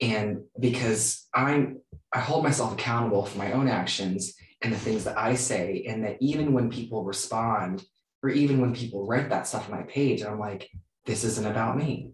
[0.00, 1.82] and because I'm
[2.16, 6.04] I hold myself accountable for my own actions and the things that I say, and
[6.04, 7.84] that even when people respond
[8.22, 10.70] or even when people write that stuff on my page, I'm like,
[11.04, 12.10] this isn't about me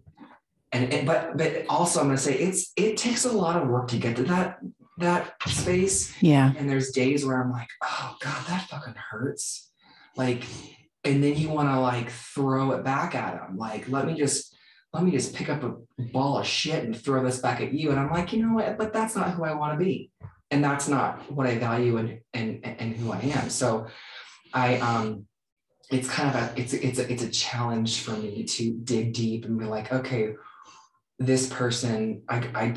[0.73, 3.87] and it, but but also I'm gonna say it's it takes a lot of work
[3.89, 4.59] to get to that
[4.97, 6.13] that space.
[6.21, 6.53] Yeah.
[6.57, 9.71] And there's days where I'm like, oh god, that fucking hurts.
[10.17, 10.43] like
[11.05, 14.52] and then you want to like throw it back at them like let me just
[14.93, 15.75] let me just pick up a
[16.11, 17.91] ball of shit and throw this back at you.
[17.91, 18.77] And i'm like you know what?
[18.77, 20.11] But that's not who i want to be.
[20.51, 23.49] And that's not what i value and and and who i am.
[23.49, 23.87] So
[24.53, 25.25] i um
[25.91, 29.45] it's kind of a it's it's a, it's a challenge for me to dig deep
[29.45, 30.33] and be like okay
[31.19, 32.75] this person i i,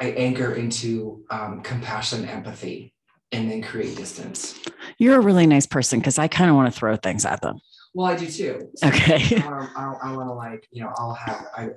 [0.00, 2.94] I anchor into um, compassion empathy
[3.32, 4.58] and then create distance.
[4.98, 7.60] You're a really nice person because I kind of want to throw things at them.
[7.94, 8.70] Well, I do too.
[8.76, 9.42] So okay.
[9.42, 11.70] I I want to like, you know, I'll have, I,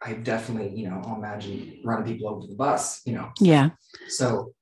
[0.00, 3.30] I definitely, you know, I'll imagine running people over the bus, you know.
[3.40, 3.70] Yeah.
[4.08, 4.52] So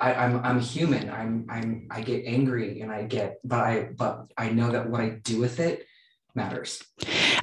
[0.00, 1.10] I, I'm I'm human.
[1.10, 5.00] I'm I'm I get angry and I get, but I but I know that what
[5.00, 5.86] I do with it
[6.34, 6.82] matters.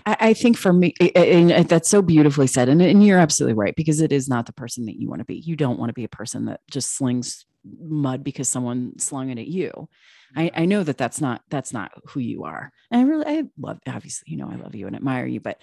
[0.06, 3.56] I, I think for me, and uh, that's so beautifully said, and, and you're absolutely
[3.56, 5.36] right because it is not the person that you want to be.
[5.36, 7.46] You don't want to be a person that just slings
[7.80, 9.90] mud because someone slung it at you.
[10.36, 12.72] I, I know that that's not that's not who you are.
[12.92, 15.60] And I really I love obviously you know I love you and admire you, but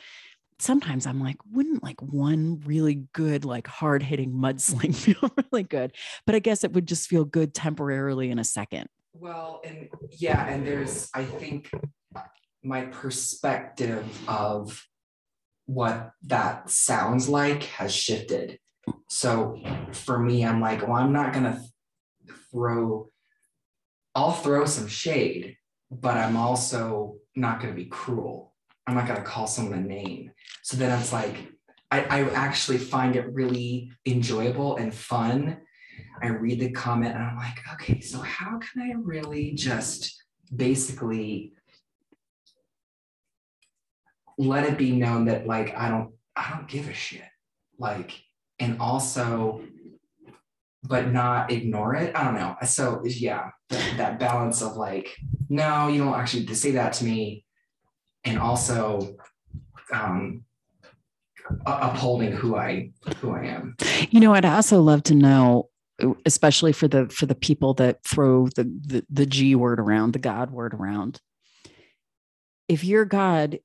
[0.62, 5.92] sometimes I'm like, wouldn't like one really good, like hard hitting mudsling feel really good?
[6.24, 8.88] But I guess it would just feel good temporarily in a second.
[9.12, 11.70] Well, and yeah, and there's, I think
[12.62, 14.86] my perspective of
[15.66, 18.58] what that sounds like has shifted.
[19.08, 19.60] So
[19.92, 21.60] for me, I'm like, well, I'm not going to
[22.52, 23.10] throw,
[24.14, 25.56] I'll throw some shade,
[25.90, 28.54] but I'm also not going to be cruel.
[28.86, 30.32] I'm not going to call someone a name.
[30.62, 31.36] So then it's like,
[31.90, 35.58] I, I actually find it really enjoyable and fun.
[36.22, 40.22] I read the comment and I'm like, okay, so how can I really just
[40.54, 41.52] basically
[44.38, 47.22] let it be known that like I don't I don't give a shit.
[47.78, 48.12] Like,
[48.58, 49.62] and also
[50.82, 52.14] but not ignore it.
[52.16, 52.56] I don't know.
[52.66, 55.16] So yeah, that, that balance of like,
[55.48, 57.44] no, you don't actually to say that to me,
[58.24, 59.16] and also
[59.92, 60.44] um,
[61.66, 63.76] upholding who I who I am.
[64.10, 65.68] You know, I'd also love to know,
[66.26, 70.18] especially for the for the people that throw the the, the G word around, the
[70.18, 71.20] God word around.
[72.68, 73.60] If your God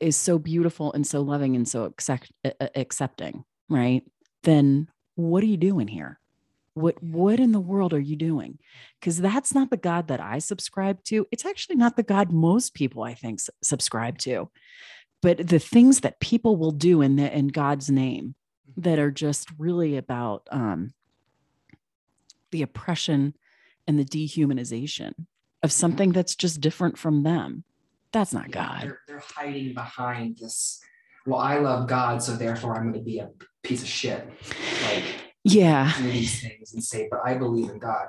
[0.00, 2.30] is so beautiful and so loving and so accept,
[2.74, 4.02] accepting, right?
[4.42, 6.20] Then what are you doing here?
[6.74, 8.58] What what in the world are you doing?
[9.00, 11.26] Because that's not the god that i subscribe to.
[11.30, 14.50] It's actually not the god most people i think subscribe to.
[15.22, 18.34] But the things that people will do in the, in god's name
[18.76, 20.92] that are just really about um,
[22.50, 23.34] the oppression
[23.86, 25.12] and the dehumanization
[25.62, 27.64] of something that's just different from them
[28.12, 28.82] that's not yeah, god.
[28.82, 30.80] they're, they're hiding behind this
[31.26, 33.30] well i love god so therefore i'm going to be a
[33.64, 34.28] piece of shit.
[34.84, 35.92] Like yeah.
[35.96, 38.08] do these things and say but i believe in god.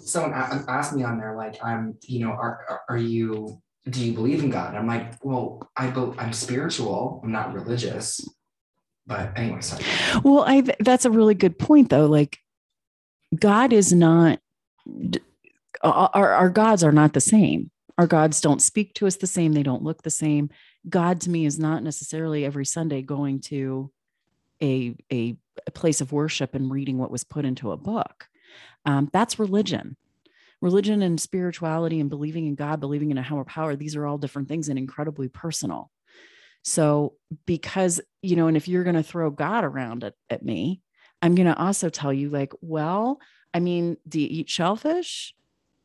[0.00, 4.42] Someone asked me on there like i'm you know are, are you do you believe
[4.42, 4.74] in god?
[4.74, 7.20] I'm like well i be, i'm spiritual.
[7.24, 8.20] I'm not religious.
[9.06, 9.84] But anyway sorry.
[10.24, 12.06] Well i that's a really good point though.
[12.06, 12.38] Like
[13.38, 14.40] god is not
[15.82, 17.70] our, our gods are not the same.
[17.98, 19.52] Our gods don't speak to us the same.
[19.52, 20.50] They don't look the same.
[20.88, 23.90] God to me is not necessarily every sunday going to
[24.60, 25.36] a, a,
[25.66, 28.28] a place of worship and reading what was put into a book.
[28.84, 29.96] Um, that's religion.
[30.60, 34.18] Religion and spirituality and believing in God, believing in a higher power, these are all
[34.18, 35.90] different things and incredibly personal.
[36.62, 37.14] So,
[37.46, 40.80] because, you know, and if you're going to throw God around at, at me,
[41.20, 43.18] I'm going to also tell you, like, well,
[43.52, 45.34] I mean, do you eat shellfish?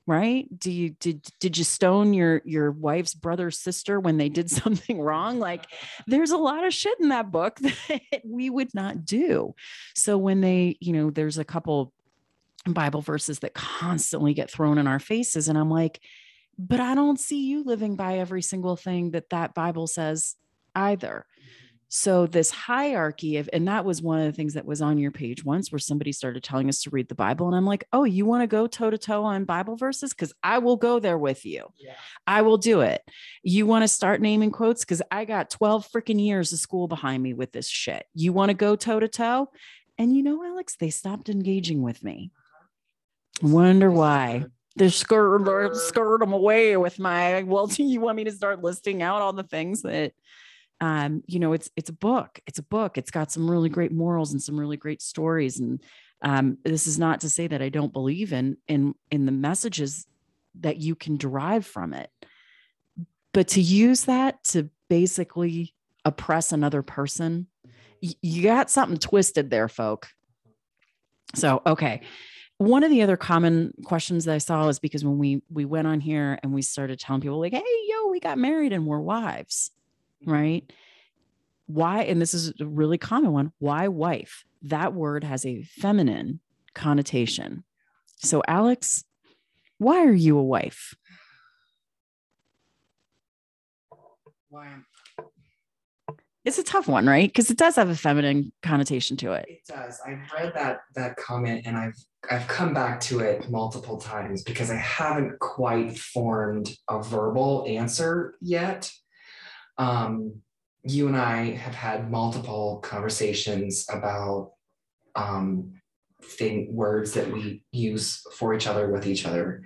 [0.07, 0.47] Right?
[0.57, 4.99] Do you did did you stone your your wife's brother sister when they did something
[4.99, 5.37] wrong?
[5.39, 5.65] Like
[6.07, 9.53] there's a lot of shit in that book that we would not do.
[9.93, 11.93] So when they you know there's a couple
[12.65, 16.01] bible verses that constantly get thrown in our faces and i'm like
[16.59, 20.35] but i don't see you living by every single thing that that bible says
[20.75, 21.25] either
[21.89, 25.11] so this hierarchy of and that was one of the things that was on your
[25.11, 28.03] page once where somebody started telling us to read the bible and i'm like oh
[28.03, 30.13] you want to go toe to toe on bible verses?
[30.13, 31.65] Because i will go there with you.
[31.77, 31.95] Yeah.
[32.25, 33.01] i will do it.
[33.41, 34.83] You want to start naming quotes?
[34.83, 38.05] Because i got 12 freaking years of school behind me with this shit.
[38.13, 39.49] You want to go toe to toe
[39.97, 42.31] and you know alex they stopped engaging with me.
[43.41, 44.45] Wonder why.
[44.75, 49.01] They skirt skirt them away with my well do you want me to start listing
[49.01, 50.11] out all the things that
[50.79, 52.39] um, you know, it's it's a book.
[52.45, 52.97] It's a book.
[52.97, 55.59] It's got some really great morals and some really great stories.
[55.59, 55.83] And
[56.21, 60.05] um, this is not to say that I don't believe in in in the messages
[60.59, 62.11] that you can derive from it,
[63.33, 65.73] but to use that to basically
[66.05, 67.47] oppress another person,
[68.01, 70.07] y- you got something twisted there, folk.
[71.35, 72.01] So okay.
[72.57, 75.87] one of the other common questions that I saw is because when we we went
[75.87, 78.99] on here and we started telling people like, "Hey, yo, we got married and we're
[78.99, 79.71] wives,"
[80.23, 80.31] Mm-hmm.
[80.31, 80.73] right?
[81.67, 82.03] Why?
[82.03, 83.51] And this is a really common one.
[83.59, 84.45] Why wife?
[84.63, 86.39] That word has a feminine
[86.73, 87.63] connotation.
[88.17, 89.03] So, Alex,
[89.77, 90.95] why are you a wife?
[94.49, 94.77] Why
[96.45, 97.29] It's a tough one, right?
[97.29, 99.45] Because it does have a feminine connotation to it.
[99.47, 99.99] It does.
[100.05, 101.97] I've read that that comment and I've
[102.31, 108.35] I've come back to it multiple times because I haven't quite formed a verbal answer
[108.41, 108.91] yet.
[109.77, 110.41] Um,
[110.83, 114.51] you and I have had multiple conversations about
[115.15, 115.73] um,
[116.23, 119.63] thing words that we use for each other with each other,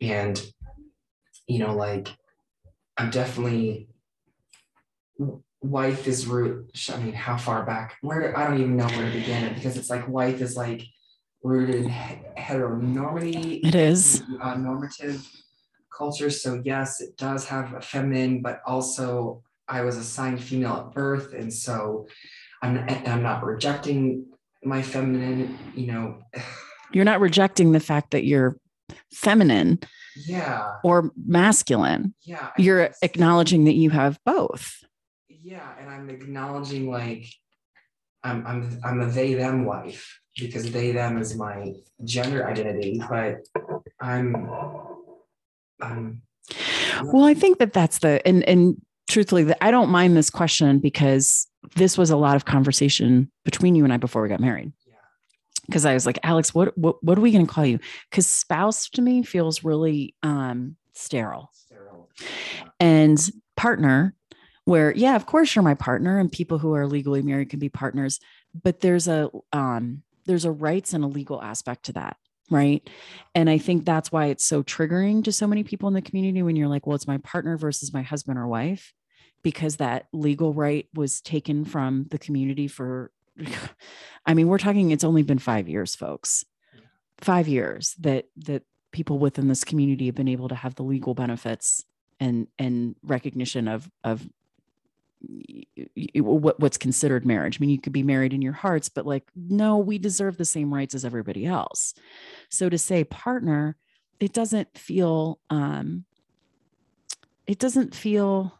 [0.00, 0.40] and
[1.46, 2.08] you know, like
[2.96, 3.88] I'm definitely
[5.60, 6.70] wife is root.
[6.92, 7.96] I mean, how far back?
[8.00, 10.84] Where I don't even know where to begin because it's like wife is like
[11.42, 13.60] rooted in heteronormity.
[13.64, 15.26] It is uh, normative
[15.96, 16.30] culture.
[16.30, 21.32] So yes, it does have a feminine, but also I was assigned female at birth,
[21.32, 22.06] and so
[22.62, 24.26] I'm I'm not rejecting
[24.64, 25.58] my feminine.
[25.74, 26.18] You know,
[26.92, 28.56] you're not rejecting the fact that you're
[29.12, 29.78] feminine
[30.26, 30.76] yeah.
[30.84, 32.14] or masculine.
[32.24, 34.84] Yeah you're acknowledging that you have both.
[35.28, 37.26] Yeah and i'm acknowledging like
[38.22, 41.72] i'm i'm i'm a they them wife because they them is my
[42.04, 43.38] gender identity but
[44.00, 44.48] i'm
[45.82, 46.22] i'm
[47.04, 50.78] well i think that that's the and and truthfully that i don't mind this question
[50.78, 54.72] because this was a lot of conversation between you and i before we got married.
[55.66, 57.78] Because i was like alex what what, what are we going to call you?
[58.10, 62.10] Because spouse to me feels really um sterile, sterile.
[62.80, 64.14] and partner
[64.64, 67.68] where yeah of course you're my partner and people who are legally married can be
[67.68, 68.20] partners
[68.60, 72.16] but there's a um there's a rights and a legal aspect to that
[72.50, 72.88] right?
[73.34, 76.42] And i think that's why it's so triggering to so many people in the community
[76.42, 78.92] when you're like well it's my partner versus my husband or wife
[79.42, 83.10] because that legal right was taken from the community for
[84.26, 86.44] i mean we're talking it's only been 5 years folks.
[87.18, 88.62] 5 years that that
[88.92, 91.84] people within this community have been able to have the legal benefits
[92.20, 94.28] and and recognition of of
[96.16, 97.58] what's considered marriage.
[97.58, 100.44] I mean, you could be married in your hearts, but like, no, we deserve the
[100.44, 101.94] same rights as everybody else.
[102.48, 103.76] So to say partner,
[104.20, 106.04] it doesn't feel, um,
[107.46, 108.58] it doesn't feel,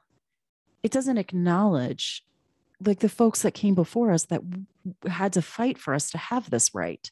[0.83, 2.25] it doesn't acknowledge
[2.85, 4.43] like the folks that came before us that
[5.09, 7.11] had to fight for us to have this right.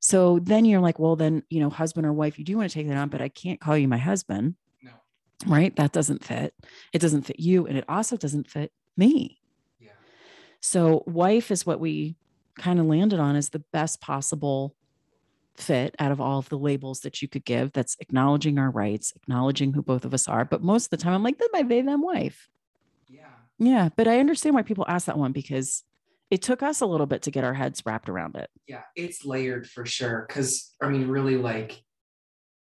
[0.00, 2.74] So then you're like, well, then, you know, husband or wife, you do want to
[2.74, 4.56] take that on, but I can't call you my husband.
[4.82, 4.90] No.
[5.46, 5.76] Right.
[5.76, 6.54] That doesn't fit.
[6.92, 7.66] It doesn't fit you.
[7.66, 9.38] And it also doesn't fit me.
[9.80, 9.90] Yeah.
[10.60, 12.16] So, wife is what we
[12.56, 14.74] kind of landed on as the best possible
[15.56, 19.12] fit out of all of the labels that you could give that's acknowledging our rights,
[19.16, 20.44] acknowledging who both of us are.
[20.44, 22.48] But most of the time, I'm like, that's my they, them wife.
[23.08, 23.28] Yeah.
[23.58, 23.88] Yeah.
[23.94, 25.84] But I understand why people ask that one because
[26.30, 28.48] it took us a little bit to get our heads wrapped around it.
[28.66, 28.82] Yeah.
[28.96, 30.26] It's layered for sure.
[30.30, 31.82] Cause I mean, really, like,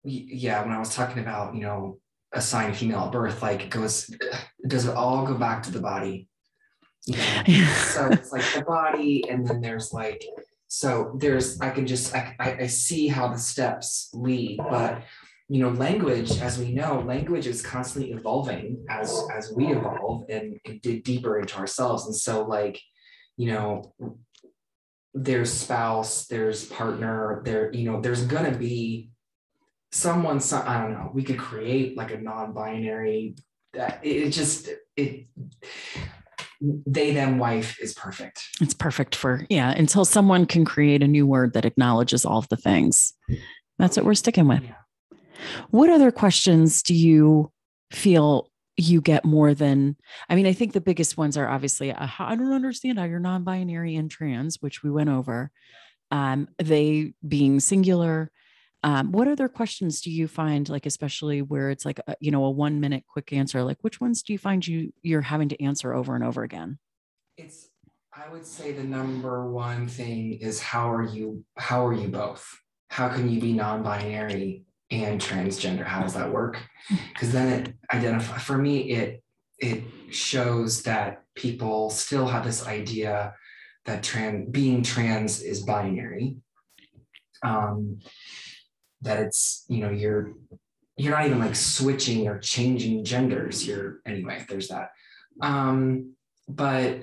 [0.05, 1.99] yeah, when I was talking about, you know,
[2.33, 4.11] assigned female at birth, like it goes,
[4.73, 6.29] does it all go back to the body?
[7.07, 7.43] You know?
[7.95, 10.25] so it's like the body, and then there's like,
[10.67, 15.03] so there's, I can just, I, I see how the steps lead, but
[15.49, 20.59] you know, language, as we know, language is constantly evolving as as we evolve and,
[20.81, 22.07] dig deeper into ourselves.
[22.07, 22.81] And so, like,
[23.37, 23.93] you know,
[25.13, 29.13] there's spouse, there's partner, there, you know, there's gonna be
[29.93, 33.37] someone some, i don't know we could create like a non-binary
[33.75, 35.27] it just it
[36.61, 38.41] they them wife is perfect.
[38.61, 42.49] It's perfect for yeah until someone can create a new word that acknowledges all of
[42.49, 43.15] the things.
[43.79, 44.63] That's what we're sticking with.
[44.63, 45.19] Yeah.
[45.71, 47.51] what other questions do you
[47.91, 49.97] feel you get more than
[50.31, 53.19] i mean i think the biggest ones are obviously uh, i don't understand how you're
[53.19, 55.51] non-binary and trans which we went over.
[56.11, 58.31] Um, they being singular
[58.83, 62.45] um, what other questions do you find, like especially where it's like a, you know
[62.45, 63.63] a one minute quick answer?
[63.63, 66.79] Like which ones do you find you you're having to answer over and over again?
[67.37, 67.69] It's
[68.15, 72.47] I would say the number one thing is how are you how are you both?
[72.89, 75.85] How can you be non-binary and transgender?
[75.85, 76.59] How does that work?
[77.13, 79.23] Because then it identify for me it
[79.59, 83.35] it shows that people still have this idea
[83.85, 86.37] that trans being trans is binary.
[87.45, 88.01] Um,
[89.03, 90.33] that it's you know you're
[90.97, 94.91] you're not even like switching or changing genders you're anyway there's that
[95.41, 96.15] um
[96.49, 97.03] but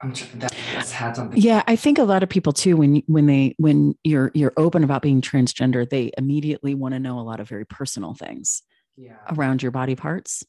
[0.00, 1.40] I'm tr- that that's had something.
[1.40, 4.82] Yeah, I think a lot of people too when when they when you're you're open
[4.82, 8.62] about being transgender, they immediately want to know a lot of very personal things
[8.96, 9.18] Yeah.
[9.28, 10.44] around your body parts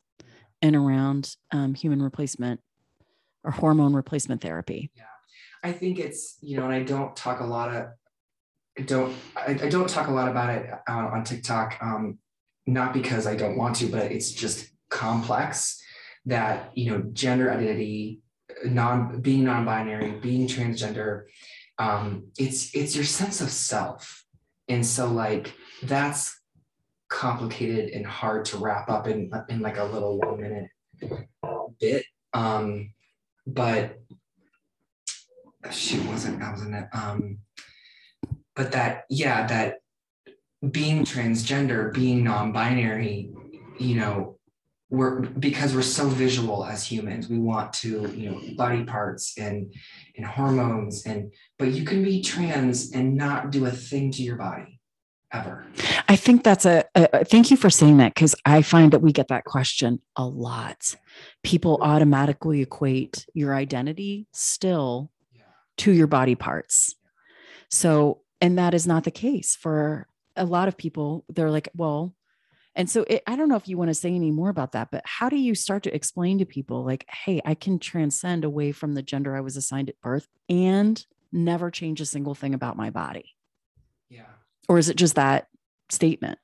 [0.63, 2.61] and around um, human replacement
[3.43, 4.89] or hormone replacement therapy.
[4.95, 5.03] Yeah,
[5.63, 7.89] I think it's you know, and I don't talk a lot of,
[8.85, 12.17] don't I, I don't talk a lot about it uh, on TikTok, um,
[12.65, 15.79] not because I don't want to, but it's just complex.
[16.25, 18.21] That you know, gender identity,
[18.65, 21.23] non being non-binary, being transgender,
[21.77, 24.25] um, it's it's your sense of self,
[24.69, 25.53] and so like
[25.83, 26.39] that's
[27.09, 30.69] complicated and hard to wrap up in in like a little one minute
[31.79, 32.05] bit.
[32.33, 32.93] Um,
[33.45, 33.99] but
[35.71, 37.39] shoot wasn't I wasn't um
[38.55, 39.75] but that yeah that
[40.71, 43.29] being transgender being non-binary
[43.79, 44.37] you know
[44.89, 49.73] we're because we're so visual as humans we want to you know body parts and
[50.15, 54.35] and hormones and but you can be trans and not do a thing to your
[54.35, 54.79] body
[55.31, 55.65] ever
[56.07, 59.11] I think that's a, a thank you for saying that because I find that we
[59.11, 60.95] get that question a lot.
[61.41, 65.41] People automatically equate your identity still yeah
[65.77, 66.95] to your body parts.
[67.69, 71.23] So, and that is not the case for a lot of people.
[71.29, 72.13] They're like, well,
[72.75, 74.89] and so it, I don't know if you want to say any more about that,
[74.91, 78.73] but how do you start to explain to people, like, hey, I can transcend away
[78.73, 82.75] from the gender I was assigned at birth and never change a single thing about
[82.75, 83.33] my body?
[84.09, 84.23] yeah
[84.67, 85.47] Or is it just that
[85.89, 86.37] statement?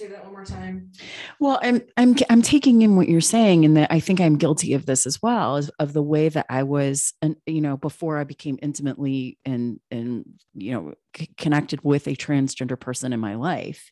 [0.00, 0.90] Say that one more time.
[1.38, 4.74] Well, I'm I'm I'm taking in what you're saying, and that I think I'm guilty
[4.74, 8.24] of this as well, of the way that I was, and you know, before I
[8.24, 10.24] became intimately and and
[10.54, 13.90] you know c- connected with a transgender person in my life,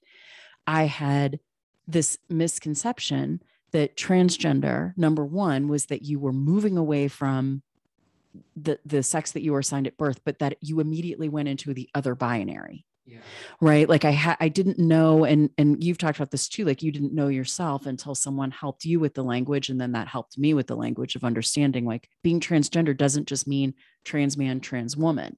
[0.67, 1.41] I had
[1.87, 3.43] this misconception
[3.73, 7.63] that transgender number one was that you were moving away from
[8.57, 11.75] the the sex that you were assigned at birth, but that you immediately went into
[11.75, 13.21] the other binary yeah.
[13.61, 13.89] Right?
[13.89, 16.93] Like i had i didn't know and and you've talked about this too like you
[16.93, 20.55] didn't know yourself until someone helped you with the language and then that helped me
[20.55, 25.37] with the language of understanding like being transgender doesn't just mean trans man trans woman.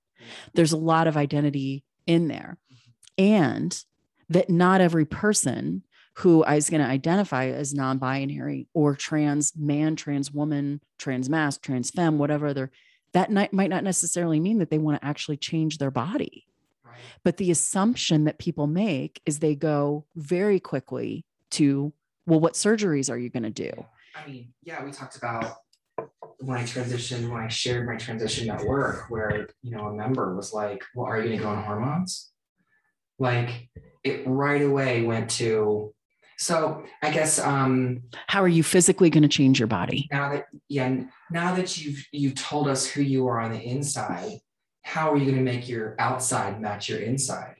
[0.55, 2.59] There's a lot of identity in there.
[2.73, 3.23] Mm-hmm.
[3.25, 3.85] And
[4.29, 5.83] that not every person
[6.17, 11.91] who is going to identify as non-binary or trans man trans woman trans masc trans
[11.91, 12.71] femme whatever other
[13.13, 16.47] that might not necessarily mean that they want to actually change their body
[17.25, 21.93] but the assumption that people make is they go very quickly to,
[22.27, 23.73] well, what surgeries are you going to do?
[24.15, 25.57] I mean, yeah, we talked about
[26.39, 30.35] when I transitioned, when I shared my transition at work, where you know a member
[30.35, 32.31] was like, "Well, are you going to go on hormones?"
[33.19, 33.69] Like
[34.03, 35.95] it right away went to.
[36.39, 40.09] So I guess um, How are you physically going to change your body?
[40.11, 44.41] now that yeah, now that you've you've told us who you are on the inside,
[44.83, 47.57] how are you going to make your outside match your inside?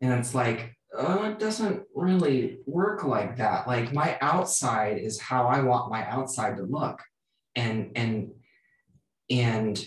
[0.00, 3.66] And it's like, oh, it doesn't really work like that.
[3.66, 7.00] Like my outside is how I want my outside to look.
[7.56, 8.32] And and
[9.30, 9.84] and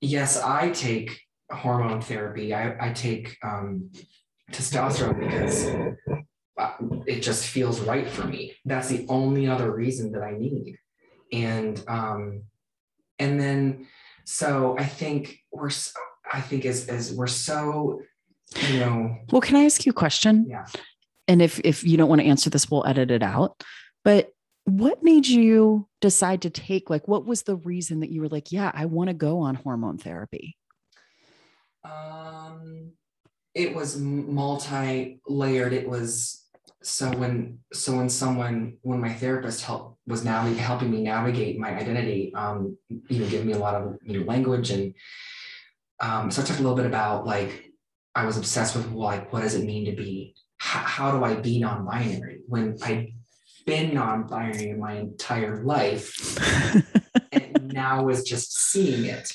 [0.00, 2.54] yes, I take hormone therapy.
[2.54, 3.90] I, I take um,
[4.52, 5.66] testosterone because
[7.06, 8.54] it just feels right for me.
[8.64, 10.76] That's the only other reason that I need.
[11.32, 12.42] And um,
[13.18, 13.86] and then
[14.24, 15.94] so I think we're s-
[16.32, 18.02] I think is as we're so
[18.68, 20.46] you know Well, can I ask you a question?
[20.48, 20.66] yeah
[21.28, 23.62] And if if you don't want to answer this, we'll edit it out.
[24.04, 24.30] But
[24.64, 28.52] what made you decide to take like what was the reason that you were like,
[28.52, 30.56] yeah, I want to go on hormone therapy?
[31.84, 32.92] Um,
[33.54, 35.72] it was multi-layered.
[35.72, 36.44] It was
[36.82, 41.70] so when so when someone when my therapist help was now helping me navigate my
[41.76, 44.94] identity, um, you know, giving me a lot of you know language and
[46.00, 47.72] um, so I talked a little bit about like
[48.14, 51.34] I was obsessed with like what does it mean to be how, how do I
[51.34, 53.08] be non-binary when I've
[53.66, 56.38] been non-binary in my entire life
[57.32, 59.32] and now was just seeing it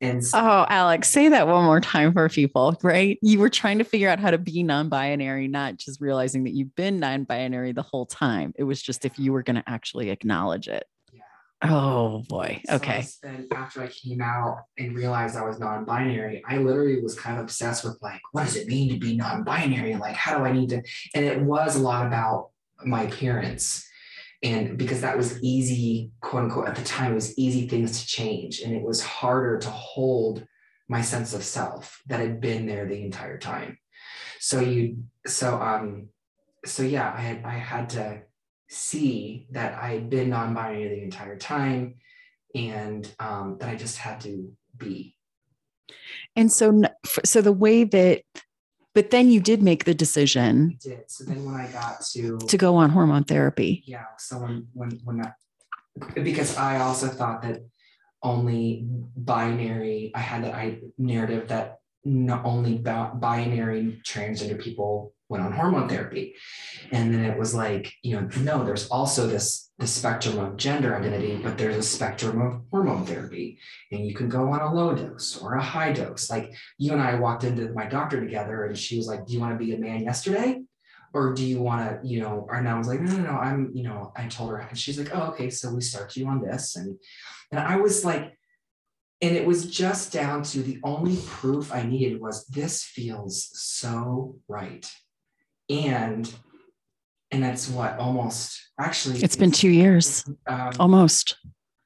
[0.00, 3.18] and so Oh, Alex, say that one more time for people, right?
[3.22, 6.54] You were trying to figure out how to be non binary, not just realizing that
[6.54, 8.54] you've been non binary the whole time.
[8.56, 10.84] It was just if you were going to actually acknowledge it.
[11.62, 12.60] Oh, boy.
[12.66, 13.06] So Okay.
[13.22, 17.44] then after I came out and realized I was non-binary, I literally was kind of
[17.44, 19.96] obsessed with like, what does it mean to be non-binary?
[19.96, 20.82] Like, how do I need to?
[21.14, 22.50] And it was a lot about
[22.84, 23.84] my appearance.
[24.44, 28.06] And because that was easy, quote unquote, at the time, it was easy things to
[28.06, 28.60] change.
[28.60, 30.46] And it was harder to hold
[30.88, 33.78] my sense of self that had been there the entire time.
[34.38, 36.08] So you so um
[36.64, 38.22] so yeah, I had I had to
[38.68, 41.96] see that I had been non-binary the entire time
[42.54, 45.16] and um, that I just had to be.
[46.36, 46.82] And so,
[47.24, 48.22] so the way that,
[48.94, 50.76] but then you did make the decision.
[50.84, 51.10] I did.
[51.10, 53.84] So then when I got to to go on hormone therapy.
[53.86, 54.04] Yeah.
[54.18, 55.34] So when when when that
[56.14, 57.60] because I also thought that
[58.22, 60.10] only binary.
[60.14, 66.34] I had that I narrative that not only binary transgender people went on hormone therapy.
[66.92, 70.96] And then it was like, you know, no, there's also this the spectrum of gender
[70.96, 73.58] identity, but there's a spectrum of hormone therapy.
[73.92, 76.28] And you can go on a low dose or a high dose.
[76.28, 79.40] Like you and I walked into my doctor together and she was like, Do you
[79.40, 80.62] want to be a man yesterday?
[81.14, 83.70] Or do you want to, you know, and I was like, no, no, no, I'm,
[83.72, 86.42] you know, I told her, and she's like, oh, okay, so we start you on
[86.42, 86.76] this.
[86.76, 86.98] And
[87.50, 88.36] and I was like,
[89.20, 94.36] and it was just down to the only proof I needed was this feels so
[94.48, 94.88] right.
[95.70, 96.32] And
[97.30, 100.24] and that's what almost actually it's, it's been two years.
[100.46, 101.36] Um, almost.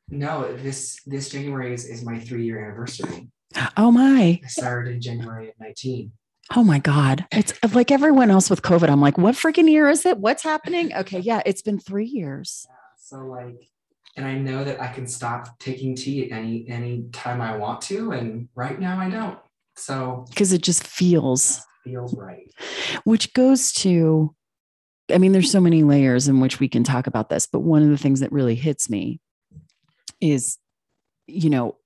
[0.09, 3.29] no this this january is, is my three year anniversary.
[3.77, 4.41] Oh my.
[4.43, 6.13] I started in january of 19
[6.55, 7.27] oh my god.
[7.33, 10.19] It's like everyone else with covid i'm like what freaking year is it?
[10.19, 10.95] What's happening?
[10.95, 12.67] Okay yeah it's been three years.
[12.69, 13.69] Yeah, so like
[14.17, 17.81] and I know that I can stop taking T at any any time I want
[17.83, 19.39] to, and right now I don't.
[19.77, 22.51] So because it just feels feels right.
[23.05, 24.35] Which goes to,
[25.13, 27.83] I mean, there's so many layers in which we can talk about this, but one
[27.83, 29.21] of the things that really hits me
[30.21, 30.59] is,
[31.27, 31.77] you know,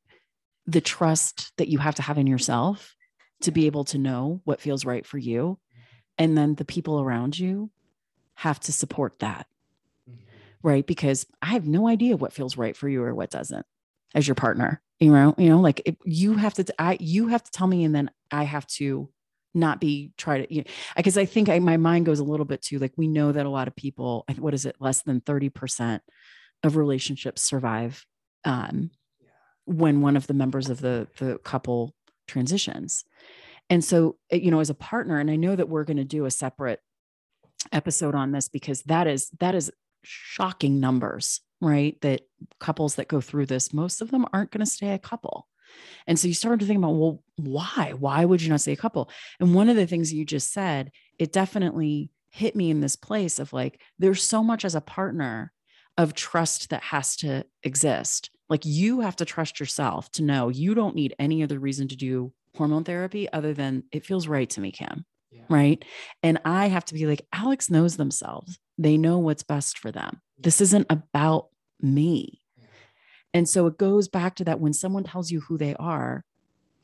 [0.67, 2.95] the trust that you have to have in yourself
[3.43, 5.59] to be able to know what feels right for you,
[6.19, 7.71] and then the people around you
[8.35, 9.47] have to support that
[10.09, 10.21] mm-hmm.
[10.63, 10.87] right?
[10.87, 13.67] Because I have no idea what feels right for you or what doesn't
[14.15, 14.83] as your partner.
[14.99, 17.85] You know, you know, like if you have to, I you have to tell me,
[17.85, 19.11] and then I have to
[19.57, 22.47] not be try to, you know, because I think I, my mind goes a little
[22.47, 22.79] bit too.
[22.79, 26.03] Like we know that a lot of people, what is it, less than thirty percent
[26.63, 28.05] of relationships survive
[28.45, 28.91] um,
[29.65, 31.95] when one of the members of the the couple
[32.29, 33.05] transitions.
[33.69, 36.05] And so, eh, you know, as a partner, and I know that we're going to
[36.05, 36.81] do a separate
[37.73, 42.01] episode on this because that is that is shocking numbers, right?
[42.03, 42.23] That
[42.61, 45.49] couples that go through this, most of them aren't going to stay a couple.
[46.07, 47.95] And so you start to think about, well, why?
[47.99, 49.11] Why would you not say a couple?
[49.41, 53.39] And one of the things you just said, it definitely hit me in this place
[53.39, 55.53] of like, there's so much as a partner
[55.97, 58.31] of trust that has to exist.
[58.49, 61.97] Like you have to trust yourself to know you don't need any other reason to
[61.97, 65.05] do hormone therapy other than it feels right to me, Kim.
[65.31, 65.43] Yeah.
[65.49, 65.85] Right.
[66.23, 68.59] And I have to be like, Alex knows themselves.
[68.79, 70.21] They know what's best for them.
[70.39, 71.49] This isn't about
[71.81, 72.41] me.
[73.37, 76.25] And so it goes back to that when someone tells you who they are,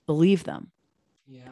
[0.05, 0.71] believe them.
[1.27, 1.49] Yeah.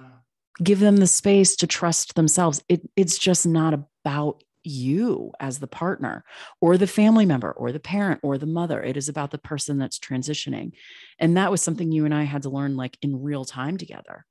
[0.63, 2.63] Give them the space to trust themselves.
[2.69, 6.23] It, it's just not about you as the partner
[6.61, 8.83] or the family member or the parent or the mother.
[8.83, 10.73] It is about the person that's transitioning.
[11.19, 14.27] And that was something you and I had to learn like in real time together.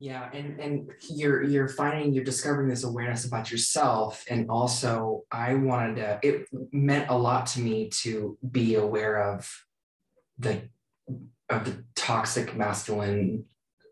[0.00, 5.54] Yeah, and and you're you're finding you're discovering this awareness about yourself, and also I
[5.54, 6.20] wanted to.
[6.22, 9.50] It meant a lot to me to be aware of
[10.38, 10.62] the
[11.48, 13.44] of the toxic masculine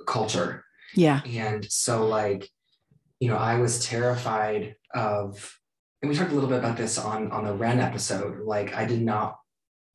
[0.06, 0.64] culture.
[0.94, 2.48] Yeah, and so like,
[3.18, 5.58] you know, I was terrified of,
[6.02, 8.44] and we talked a little bit about this on on the Ren episode.
[8.44, 9.40] Like, I did not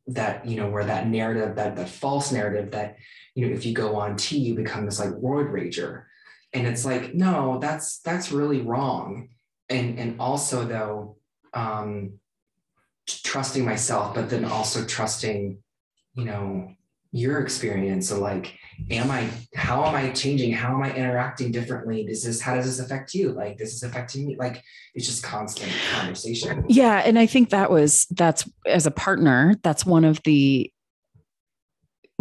[0.08, 2.98] that you know where that narrative that that false narrative that
[3.36, 6.04] you know if you go on T you become this like roid rager.
[6.54, 9.30] And it's like no that's that's really wrong.
[9.70, 11.18] And and also though
[11.54, 12.14] um
[13.08, 15.58] trusting myself but then also trusting
[16.14, 16.76] you know
[17.14, 18.08] your experience.
[18.08, 18.58] So like
[18.90, 20.52] am i how am i changing?
[20.54, 22.06] How am i interacting differently?
[22.06, 23.32] Does this how does this affect you?
[23.32, 24.36] Like this is affecting me.
[24.38, 24.64] Like
[24.94, 26.66] it's just constant conversation.
[26.68, 30.72] Yeah and i think that was that's as a partner that's one of the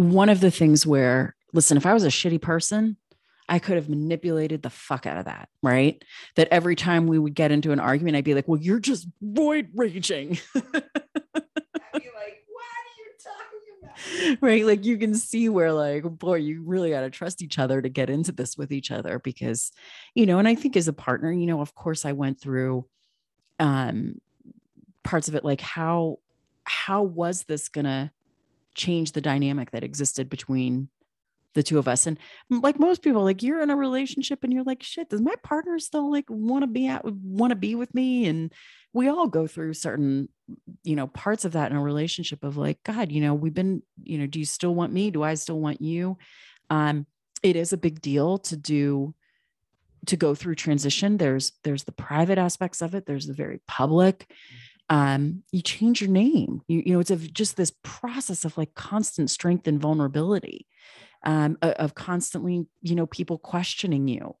[0.09, 2.97] one of the things where listen if i was a shitty person
[3.51, 6.01] I could have manipulated the fuck out of that, right?
[6.35, 9.07] That every time we would get into an argument, I'd be like, well, you're just
[9.21, 10.39] roid raging.
[11.93, 14.41] Like, What are you talking about?
[14.41, 17.81] Right like you can see where like boy you really got to trust each other
[17.81, 19.71] to get into this with each other because
[20.15, 22.85] you know and i think as a partner you know of course i went through
[23.59, 24.15] um
[25.03, 26.17] parts of it like how
[26.63, 28.11] how was this gonna
[28.75, 30.89] change the dynamic that existed between
[31.53, 32.07] the two of us.
[32.07, 32.17] And
[32.49, 35.79] like most people like you're in a relationship and you're like shit does my partner
[35.79, 38.27] still like want to be at want to be with me?
[38.27, 38.53] And
[38.93, 40.29] we all go through certain
[40.83, 43.81] you know parts of that in a relationship of like god you know we've been
[44.03, 45.11] you know do you still want me?
[45.11, 46.17] Do i still want you?
[46.69, 47.05] Um
[47.43, 49.13] it is a big deal to do
[50.07, 51.17] to go through transition.
[51.17, 53.05] There's there's the private aspects of it.
[53.05, 54.31] There's the very public
[54.91, 56.61] um, you change your name.
[56.67, 60.67] You, you know, it's a, just this process of like constant strength and vulnerability,
[61.25, 64.35] um, of, constantly, you know, people questioning you,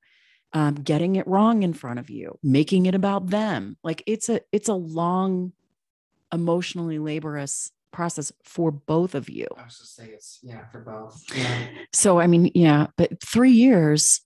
[0.51, 3.77] um, getting it wrong in front of you, making it about them.
[3.81, 5.53] Like it's a, it's a long,
[6.33, 9.47] emotionally laborious process for both of you.
[9.57, 11.23] I was just say it's yeah for both.
[11.35, 11.67] Yeah.
[11.93, 14.21] So I mean, yeah, but three years.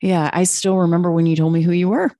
[0.00, 2.10] Yeah, I still remember when you told me who you were.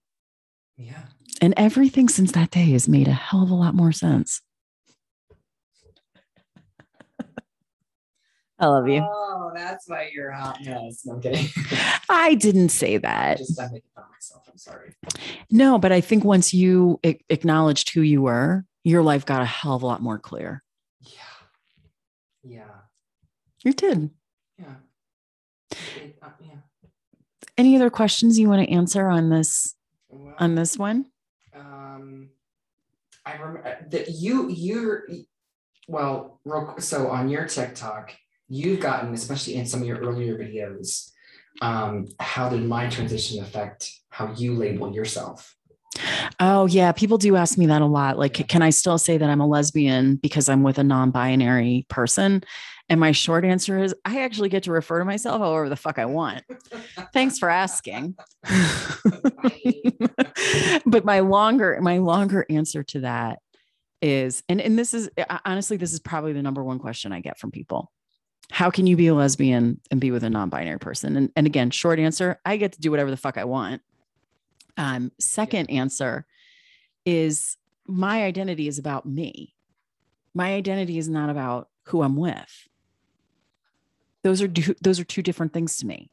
[0.76, 1.03] Yeah.
[1.41, 4.43] And everything since that day has made a hell of a lot more sense.
[8.59, 9.01] I love you.
[9.03, 11.01] Oh, that's why you're a hot mess.
[11.07, 11.47] No, I'm kidding.
[12.11, 13.38] I didn't say I that.
[13.38, 14.43] just I'm making fun of myself.
[14.51, 14.93] I'm sorry.
[15.51, 19.47] No, but I think once you a- acknowledged who you were, your life got a
[19.47, 20.62] hell of a lot more clear.
[21.01, 21.16] Yeah.
[22.45, 22.64] Yeah.
[23.64, 24.11] You did.
[24.59, 24.74] Yeah.
[25.97, 26.57] It- uh, yeah.
[27.57, 29.74] Any other questions you want to answer on this
[30.11, 31.07] Well, on this one?
[33.31, 35.05] I remember that you you're
[35.89, 36.41] well.
[36.45, 38.14] Real, so on your TikTok,
[38.49, 41.11] you've gotten, especially in some of your earlier videos,
[41.61, 45.57] um, how did my transition affect how you label yourself?
[46.39, 48.18] Oh yeah, people do ask me that a lot.
[48.18, 52.43] Like, can I still say that I'm a lesbian because I'm with a non-binary person?
[52.91, 56.01] And my short answer is I actually get to refer to myself however the fuck
[56.01, 56.43] I want.
[57.12, 58.16] Thanks for asking.
[60.84, 63.38] but my longer, my longer answer to that
[64.03, 65.09] is, and, and this is
[65.45, 67.93] honestly, this is probably the number one question I get from people.
[68.51, 71.16] How can you be a lesbian and be with a non-binary person?
[71.16, 73.82] And, and again, short answer, I get to do whatever the fuck I want.
[74.76, 76.26] Um, second answer
[77.07, 79.55] is my identity is about me.
[80.34, 82.66] My identity is not about who I'm with.
[84.22, 86.10] Those are do, those are two different things to me.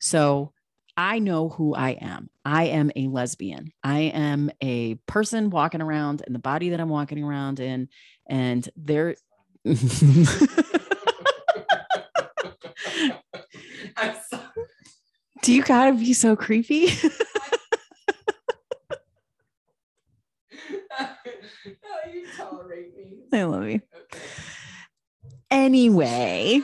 [0.00, 0.52] So
[0.96, 2.30] I know who I am.
[2.44, 3.72] I am a lesbian.
[3.82, 7.88] I am a person walking around in the body that I'm walking around in,
[8.26, 9.16] and there.
[15.42, 16.88] Do you gotta be so creepy?
[20.96, 23.16] Oh, you tolerate me.
[23.32, 23.80] I love you.
[23.96, 24.20] Okay.
[25.50, 26.62] anyway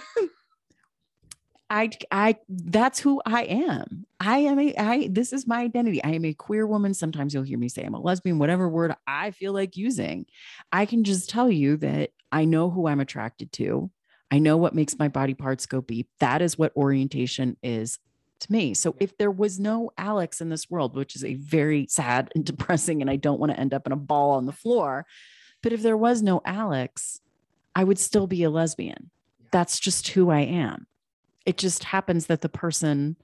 [1.71, 4.05] i i that's who i am.
[4.19, 6.03] I am a i this is my identity.
[6.03, 6.93] I am a queer woman.
[6.95, 10.27] Sometimes you'll hear me say i'm a lesbian whatever word i feel like using.
[10.73, 13.91] I can just tell you that i know who i'm attracted to.
[14.31, 16.09] I know what makes my body parts go beep.
[16.21, 17.99] That is what orientation is
[18.41, 18.75] to me.
[18.75, 22.45] So if there was no alex in this world which is a very sad and
[22.51, 25.07] depressing and i don't want to end up in a ball on the floor
[25.63, 27.21] but if there was no alex
[27.75, 29.11] I would still be a lesbian.
[29.53, 30.87] That's just who I am.
[31.47, 33.17] It just happens that the person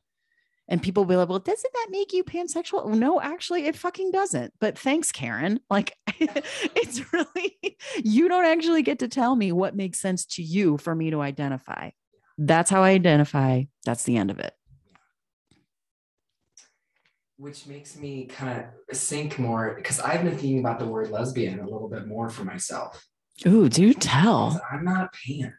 [0.68, 2.82] and people will be like, well, doesn't that make you pansexual?
[2.84, 4.52] Oh, no, actually, it fucking doesn't.
[4.60, 5.60] But thanks, Karen.
[5.70, 10.78] Like, it's really, you don't actually get to tell me what makes sense to you
[10.78, 11.90] for me to identify.
[12.38, 13.64] That's how I identify.
[13.84, 14.54] That's the end of it.
[17.36, 21.60] Which makes me kind of think more because I've been thinking about the word lesbian
[21.60, 23.04] a little bit more for myself.
[23.46, 24.60] Ooh, do tell.
[24.70, 25.52] I'm not pan.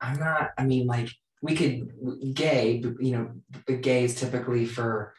[0.00, 1.10] I'm not, I mean, like
[1.42, 5.14] we could gay, you know, gay is typically for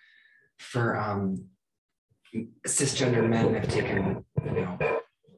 [0.57, 1.45] for um
[2.67, 4.77] cisgender men have taken, you know,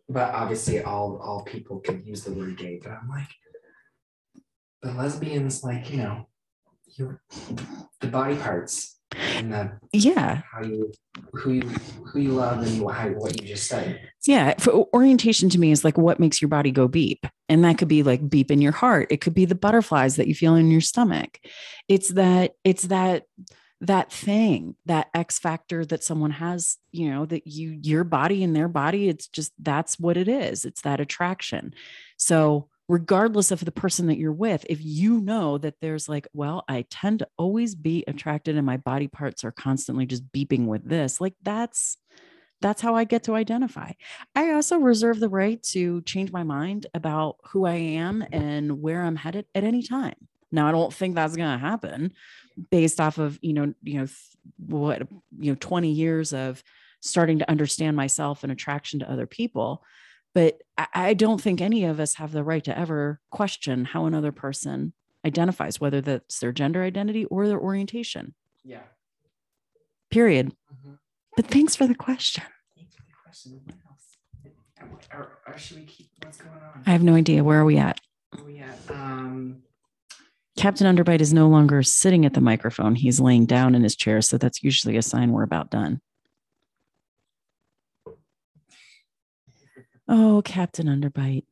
[0.09, 3.29] but obviously all all people can use the word gay, but I'm like
[4.81, 6.27] the lesbians, like, you know,
[7.99, 10.41] the body parts and the Yeah.
[10.51, 10.91] how you
[11.33, 14.09] who you who you love and how, what you just said.
[14.25, 14.53] Yeah.
[14.59, 17.25] For orientation to me is like what makes your body go beep.
[17.49, 19.07] And that could be like beep in your heart.
[19.11, 21.39] It could be the butterflies that you feel in your stomach.
[21.87, 23.23] It's that, it's that,
[23.81, 28.55] that thing, that X factor that someone has, you know, that you, your body and
[28.55, 30.65] their body, it's just that's what it is.
[30.65, 31.73] It's that attraction.
[32.17, 36.65] So, regardless of the person that you're with, if you know that there's like, well,
[36.67, 40.83] I tend to always be attracted and my body parts are constantly just beeping with
[40.83, 41.95] this, like that's,
[42.59, 43.93] that's how I get to identify.
[44.35, 49.03] I also reserve the right to change my mind about who I am and where
[49.03, 50.15] I'm headed at any time.
[50.51, 52.11] Now, I don't think that's going to happen
[52.71, 54.07] based off of, you know, you know,
[54.67, 55.07] what,
[55.39, 56.61] you know, 20 years of
[56.99, 59.81] starting to understand myself and attraction to other people.
[60.33, 60.61] But
[60.93, 64.93] I, don't think any of us have the right to ever question how another person
[65.25, 68.83] identifies, whether that's their gender identity or their orientation, Yeah.
[70.09, 70.55] period.
[70.73, 70.97] Mhm.
[71.35, 72.43] But thanks for the question.
[72.77, 73.61] Thanks for the question.
[73.65, 75.01] What else?
[75.13, 76.83] Or, or should we keep what's going on?
[76.85, 77.43] I have no idea.
[77.43, 77.99] Where are we at?
[78.33, 78.79] Where we at?
[78.89, 79.63] Um,
[80.57, 82.95] Captain Underbite is no longer sitting at the microphone.
[82.95, 84.21] He's laying down in his chair.
[84.21, 86.01] So that's usually a sign we're about done.
[90.13, 91.45] Oh, Captain Underbite.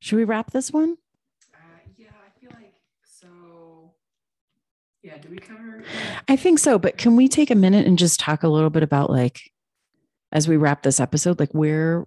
[0.00, 0.98] Should we wrap this one?
[1.54, 1.58] Uh,
[1.96, 3.92] yeah, I feel like so.
[5.02, 5.82] Yeah, do we cover?
[6.28, 8.82] I think so, but can we take a minute and just talk a little bit
[8.82, 9.50] about like
[10.30, 12.06] as we wrap this episode, like where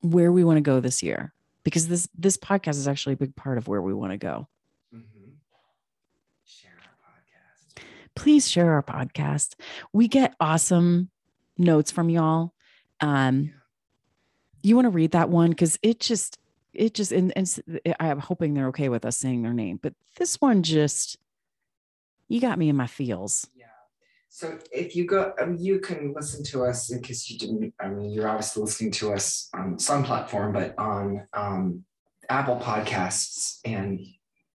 [0.00, 1.32] where we want to go this year?
[1.62, 4.48] Because this this podcast is actually a big part of where we want to go.
[4.92, 5.02] Mhm.
[6.44, 7.84] Share our podcast.
[8.16, 9.54] Please share our podcast.
[9.92, 11.08] We get awesome
[11.56, 12.52] notes from y'all.
[13.00, 13.50] Um, Yeah.
[14.62, 16.38] You want to read that one because it just
[16.72, 17.60] it just and, and
[18.00, 21.18] i'm hoping they're okay with us saying their name but this one just
[22.28, 23.66] you got me in my feels Yeah.
[24.34, 27.74] So if you go, um, you can listen to us in case you didn't.
[27.78, 31.84] I mean, you're obviously listening to us on some platform, but on um,
[32.30, 34.00] Apple Podcasts and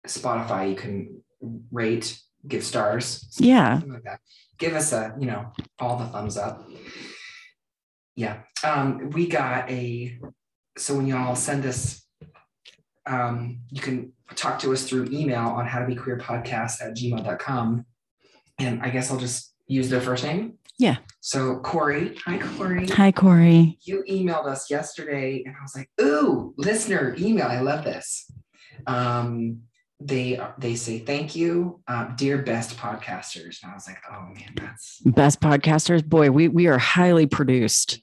[0.07, 1.23] Spotify, you can
[1.71, 4.21] rate, give stars, yeah like that.
[4.57, 6.67] Give us a, you know, all the thumbs up.
[8.17, 8.39] Yeah.
[8.65, 10.19] Um, we got a.
[10.79, 12.07] So when y'all send us,
[13.07, 16.97] um, you can talk to us through email on how to be queer podcast at
[16.97, 17.87] gmail.com.
[18.59, 20.55] And I guess I'll just use their first name.
[20.79, 20.97] Yeah.
[21.21, 22.87] So Corey, hi Corey.
[22.87, 27.47] hi corey You emailed us yesterday, and I was like, "Ooh, listener email!
[27.47, 28.31] I love this."
[28.87, 29.63] Um,
[30.01, 34.53] they they say thank you, uh, dear best podcasters, and I was like, "Oh man,
[34.55, 38.03] that's best podcasters boy we we are highly produced.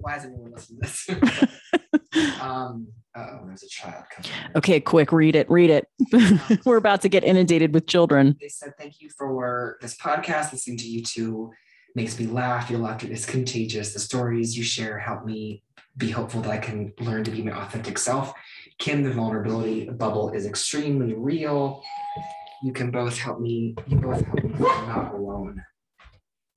[0.00, 1.26] Why is anyone listening to
[2.14, 2.40] this?
[2.40, 4.30] um, oh, there's a child coming.
[4.56, 5.88] okay quick read it read it
[6.64, 10.52] we're about to get inundated with children They said thank you for this podcast.
[10.52, 11.50] Listening to you two
[11.94, 12.70] makes me laugh.
[12.70, 13.92] Your laughter is contagious.
[13.92, 15.62] The stories you share help me
[15.96, 18.32] be hopeful that I can learn to be my authentic self.
[18.78, 21.82] Kim, the vulnerability bubble is extremely real.
[22.62, 23.74] You can both help me.
[23.86, 25.62] You both help me feel not alone.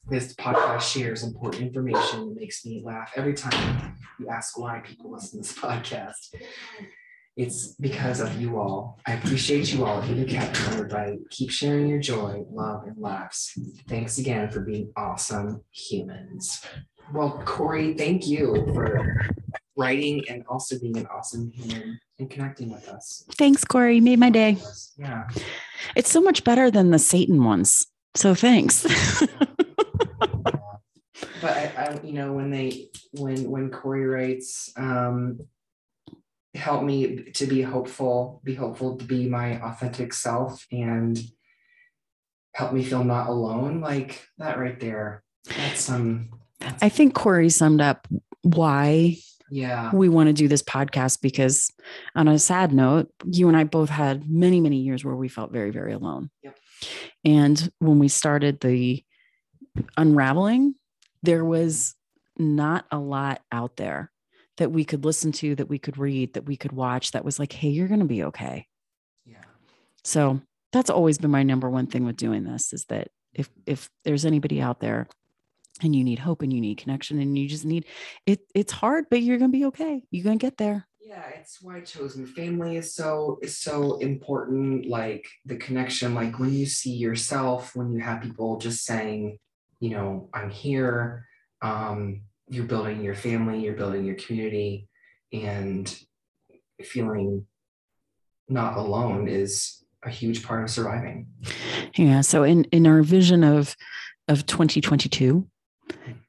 [0.10, 2.32] This podcast shares important information.
[2.32, 6.34] It makes me laugh every time you ask why people listen to this podcast.
[7.38, 9.00] It's because of you all.
[9.08, 10.02] I appreciate you all.
[10.02, 13.58] If You kept covered by keep sharing your joy, love, and laughs.
[13.88, 16.66] Thanks again for being awesome humans.
[17.14, 19.16] Well, Corey, thank you for
[19.78, 23.24] writing and also being an awesome human and connecting with us.
[23.36, 24.58] thanks corey made my day
[24.98, 25.28] Yeah.
[25.96, 28.86] it's so much better than the satan ones so thanks
[31.42, 35.42] but I, I, you know, when they, when when Corey writes, um,
[36.54, 41.20] help me to be hopeful, be hopeful to be my authentic self, and
[42.54, 43.82] help me feel not alone.
[43.82, 45.24] Like that right there.
[45.58, 46.30] That's um.
[46.82, 48.08] i think corey summed up
[48.44, 49.18] why
[49.50, 49.90] Yeah.
[49.92, 51.72] we want to do this podcast because
[52.16, 55.52] on a sad note you and i both had many many years where we felt
[55.52, 56.56] very very alone Yep.
[57.26, 59.04] and when we started the
[59.98, 60.76] unraveling
[61.24, 61.96] there was
[62.38, 64.12] not a lot out there
[64.58, 67.40] that we could listen to that we could read that we could watch that was
[67.40, 68.68] like hey you're going to be okay
[69.26, 69.38] Yeah.
[70.04, 70.42] so
[70.72, 73.62] that's always been my number one thing with doing this is that if mm-hmm.
[73.66, 75.08] if there's anybody out there
[75.82, 77.86] and you need hope and you need connection and you just need
[78.26, 81.28] it it's hard but you're going to be okay you're going to get there Yeah,
[81.40, 84.86] it's why chosen family is so is so important.
[84.86, 89.40] Like the connection, like when you see yourself, when you have people just saying,
[89.82, 91.26] you know, I'm here.
[91.62, 94.88] Um, you're building your family, you're building your community,
[95.34, 95.94] and
[96.84, 97.46] feeling
[98.48, 101.28] not alone is a huge part of surviving.
[101.96, 103.76] yeah so in in our vision of
[104.28, 105.48] of 2022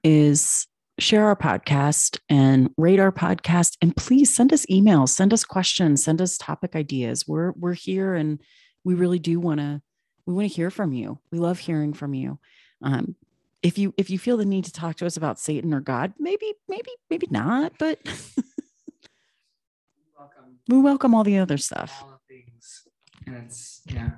[0.05, 0.67] is
[0.99, 6.05] share our podcast and rate our podcast and please send us emails send us questions
[6.05, 8.41] send us topic ideas we're we're here and
[8.85, 9.81] we really do want to
[10.27, 12.39] we want to hear from you we love hearing from you
[12.83, 13.17] um
[13.63, 16.13] if you if you feel the need to talk to us about satan or god
[16.19, 17.99] maybe maybe maybe not but
[20.19, 20.59] Welcome.
[20.69, 22.35] we welcome all the other stuff All the
[23.25, 23.83] things.
[23.87, 24.11] Yeah.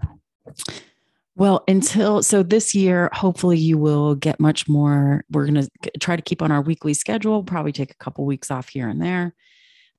[1.37, 5.25] Well, until so this year, hopefully you will get much more.
[5.31, 8.51] We're going to try to keep on our weekly schedule, probably take a couple weeks
[8.51, 9.35] off here and there.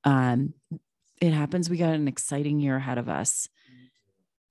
[0.05, 0.53] Um,
[1.21, 1.69] it happens.
[1.69, 3.49] We got an exciting year ahead of us.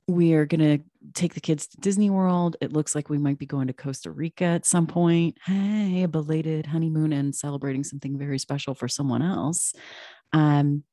[0.07, 0.85] We are going to
[1.15, 2.57] take the kids to Disney World.
[2.61, 5.39] It looks like we might be going to Costa Rica at some point.
[5.45, 9.73] Hey, a belated honeymoon and celebrating something very special for someone else.
[10.33, 10.85] Um,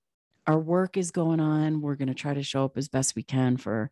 [0.48, 1.82] our work is going on.
[1.82, 3.92] We're going to try to show up as best we can for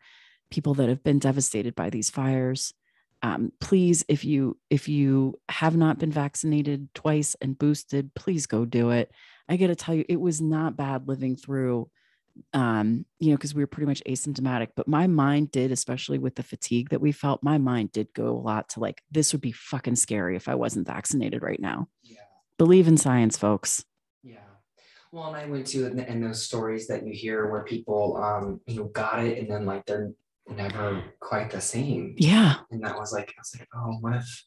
[0.50, 2.74] people that have been devastated by these fires.
[3.22, 8.64] Um, please, if you if you have not been vaccinated twice and boosted, please go
[8.64, 9.12] do it.
[9.50, 11.90] I got to tell you, it was not bad living through
[12.54, 14.70] um, you know, because we were pretty much asymptomatic.
[14.76, 18.30] But my mind did, especially with the fatigue that we felt, my mind did go
[18.30, 21.88] a lot to like, this would be fucking scary if I wasn't vaccinated right now.
[22.04, 22.18] Yeah.
[22.58, 23.86] Believe in science, folks.
[24.24, 24.38] Yeah.
[25.12, 28.62] Well, and I went to in, in those stories that you hear where people, um,
[28.68, 30.12] you know, got it and then like they're
[30.50, 32.16] never quite the same.
[32.18, 32.56] Yeah.
[32.72, 34.44] And that was like, I was like, oh, what if?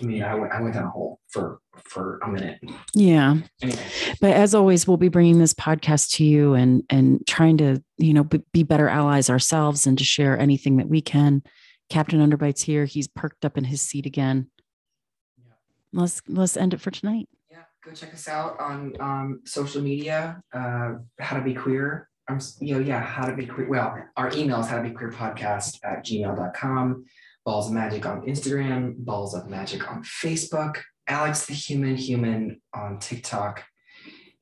[0.00, 2.60] I mean, I went, I went down a hole for for a minute.
[2.94, 3.36] Yeah.
[3.62, 3.82] Anyway,
[4.20, 8.14] But as always, we'll be bringing this podcast to you and and trying to you
[8.14, 11.42] know be, be better allies ourselves and to share anything that we can.
[11.90, 12.84] Captain Underbite's here.
[12.84, 14.50] He's perked up in his seat again.
[15.38, 15.52] Yeah.
[15.92, 17.28] Let's let's end it for tonight.
[17.50, 20.42] yeah, go check us out on um, social media.
[20.52, 22.08] Uh, how to be queer.
[22.28, 23.68] I'm, you know, yeah, how to be queer.
[23.70, 27.04] Well, our email is how to be queer podcast at gmail.com.
[27.48, 32.98] Balls of Magic on Instagram, Balls of Magic on Facebook, Alex the Human Human on
[32.98, 33.64] TikTok,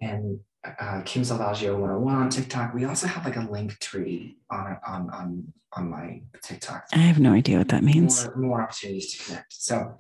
[0.01, 2.75] and uh, Kim Salvaggio 101 on TikTok.
[2.75, 6.89] We also have like a link tree on on on on my TikTok.
[6.95, 8.25] I have no idea what that means.
[8.25, 9.53] More, more opportunities to connect.
[9.53, 9.99] So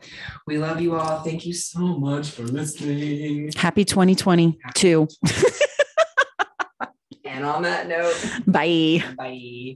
[0.48, 1.20] we love you all.
[1.20, 3.52] Thank you so much for listening.
[3.54, 5.06] Happy 2022.
[7.28, 8.14] And on that note,
[8.46, 9.04] Bye.
[9.18, 9.74] bye.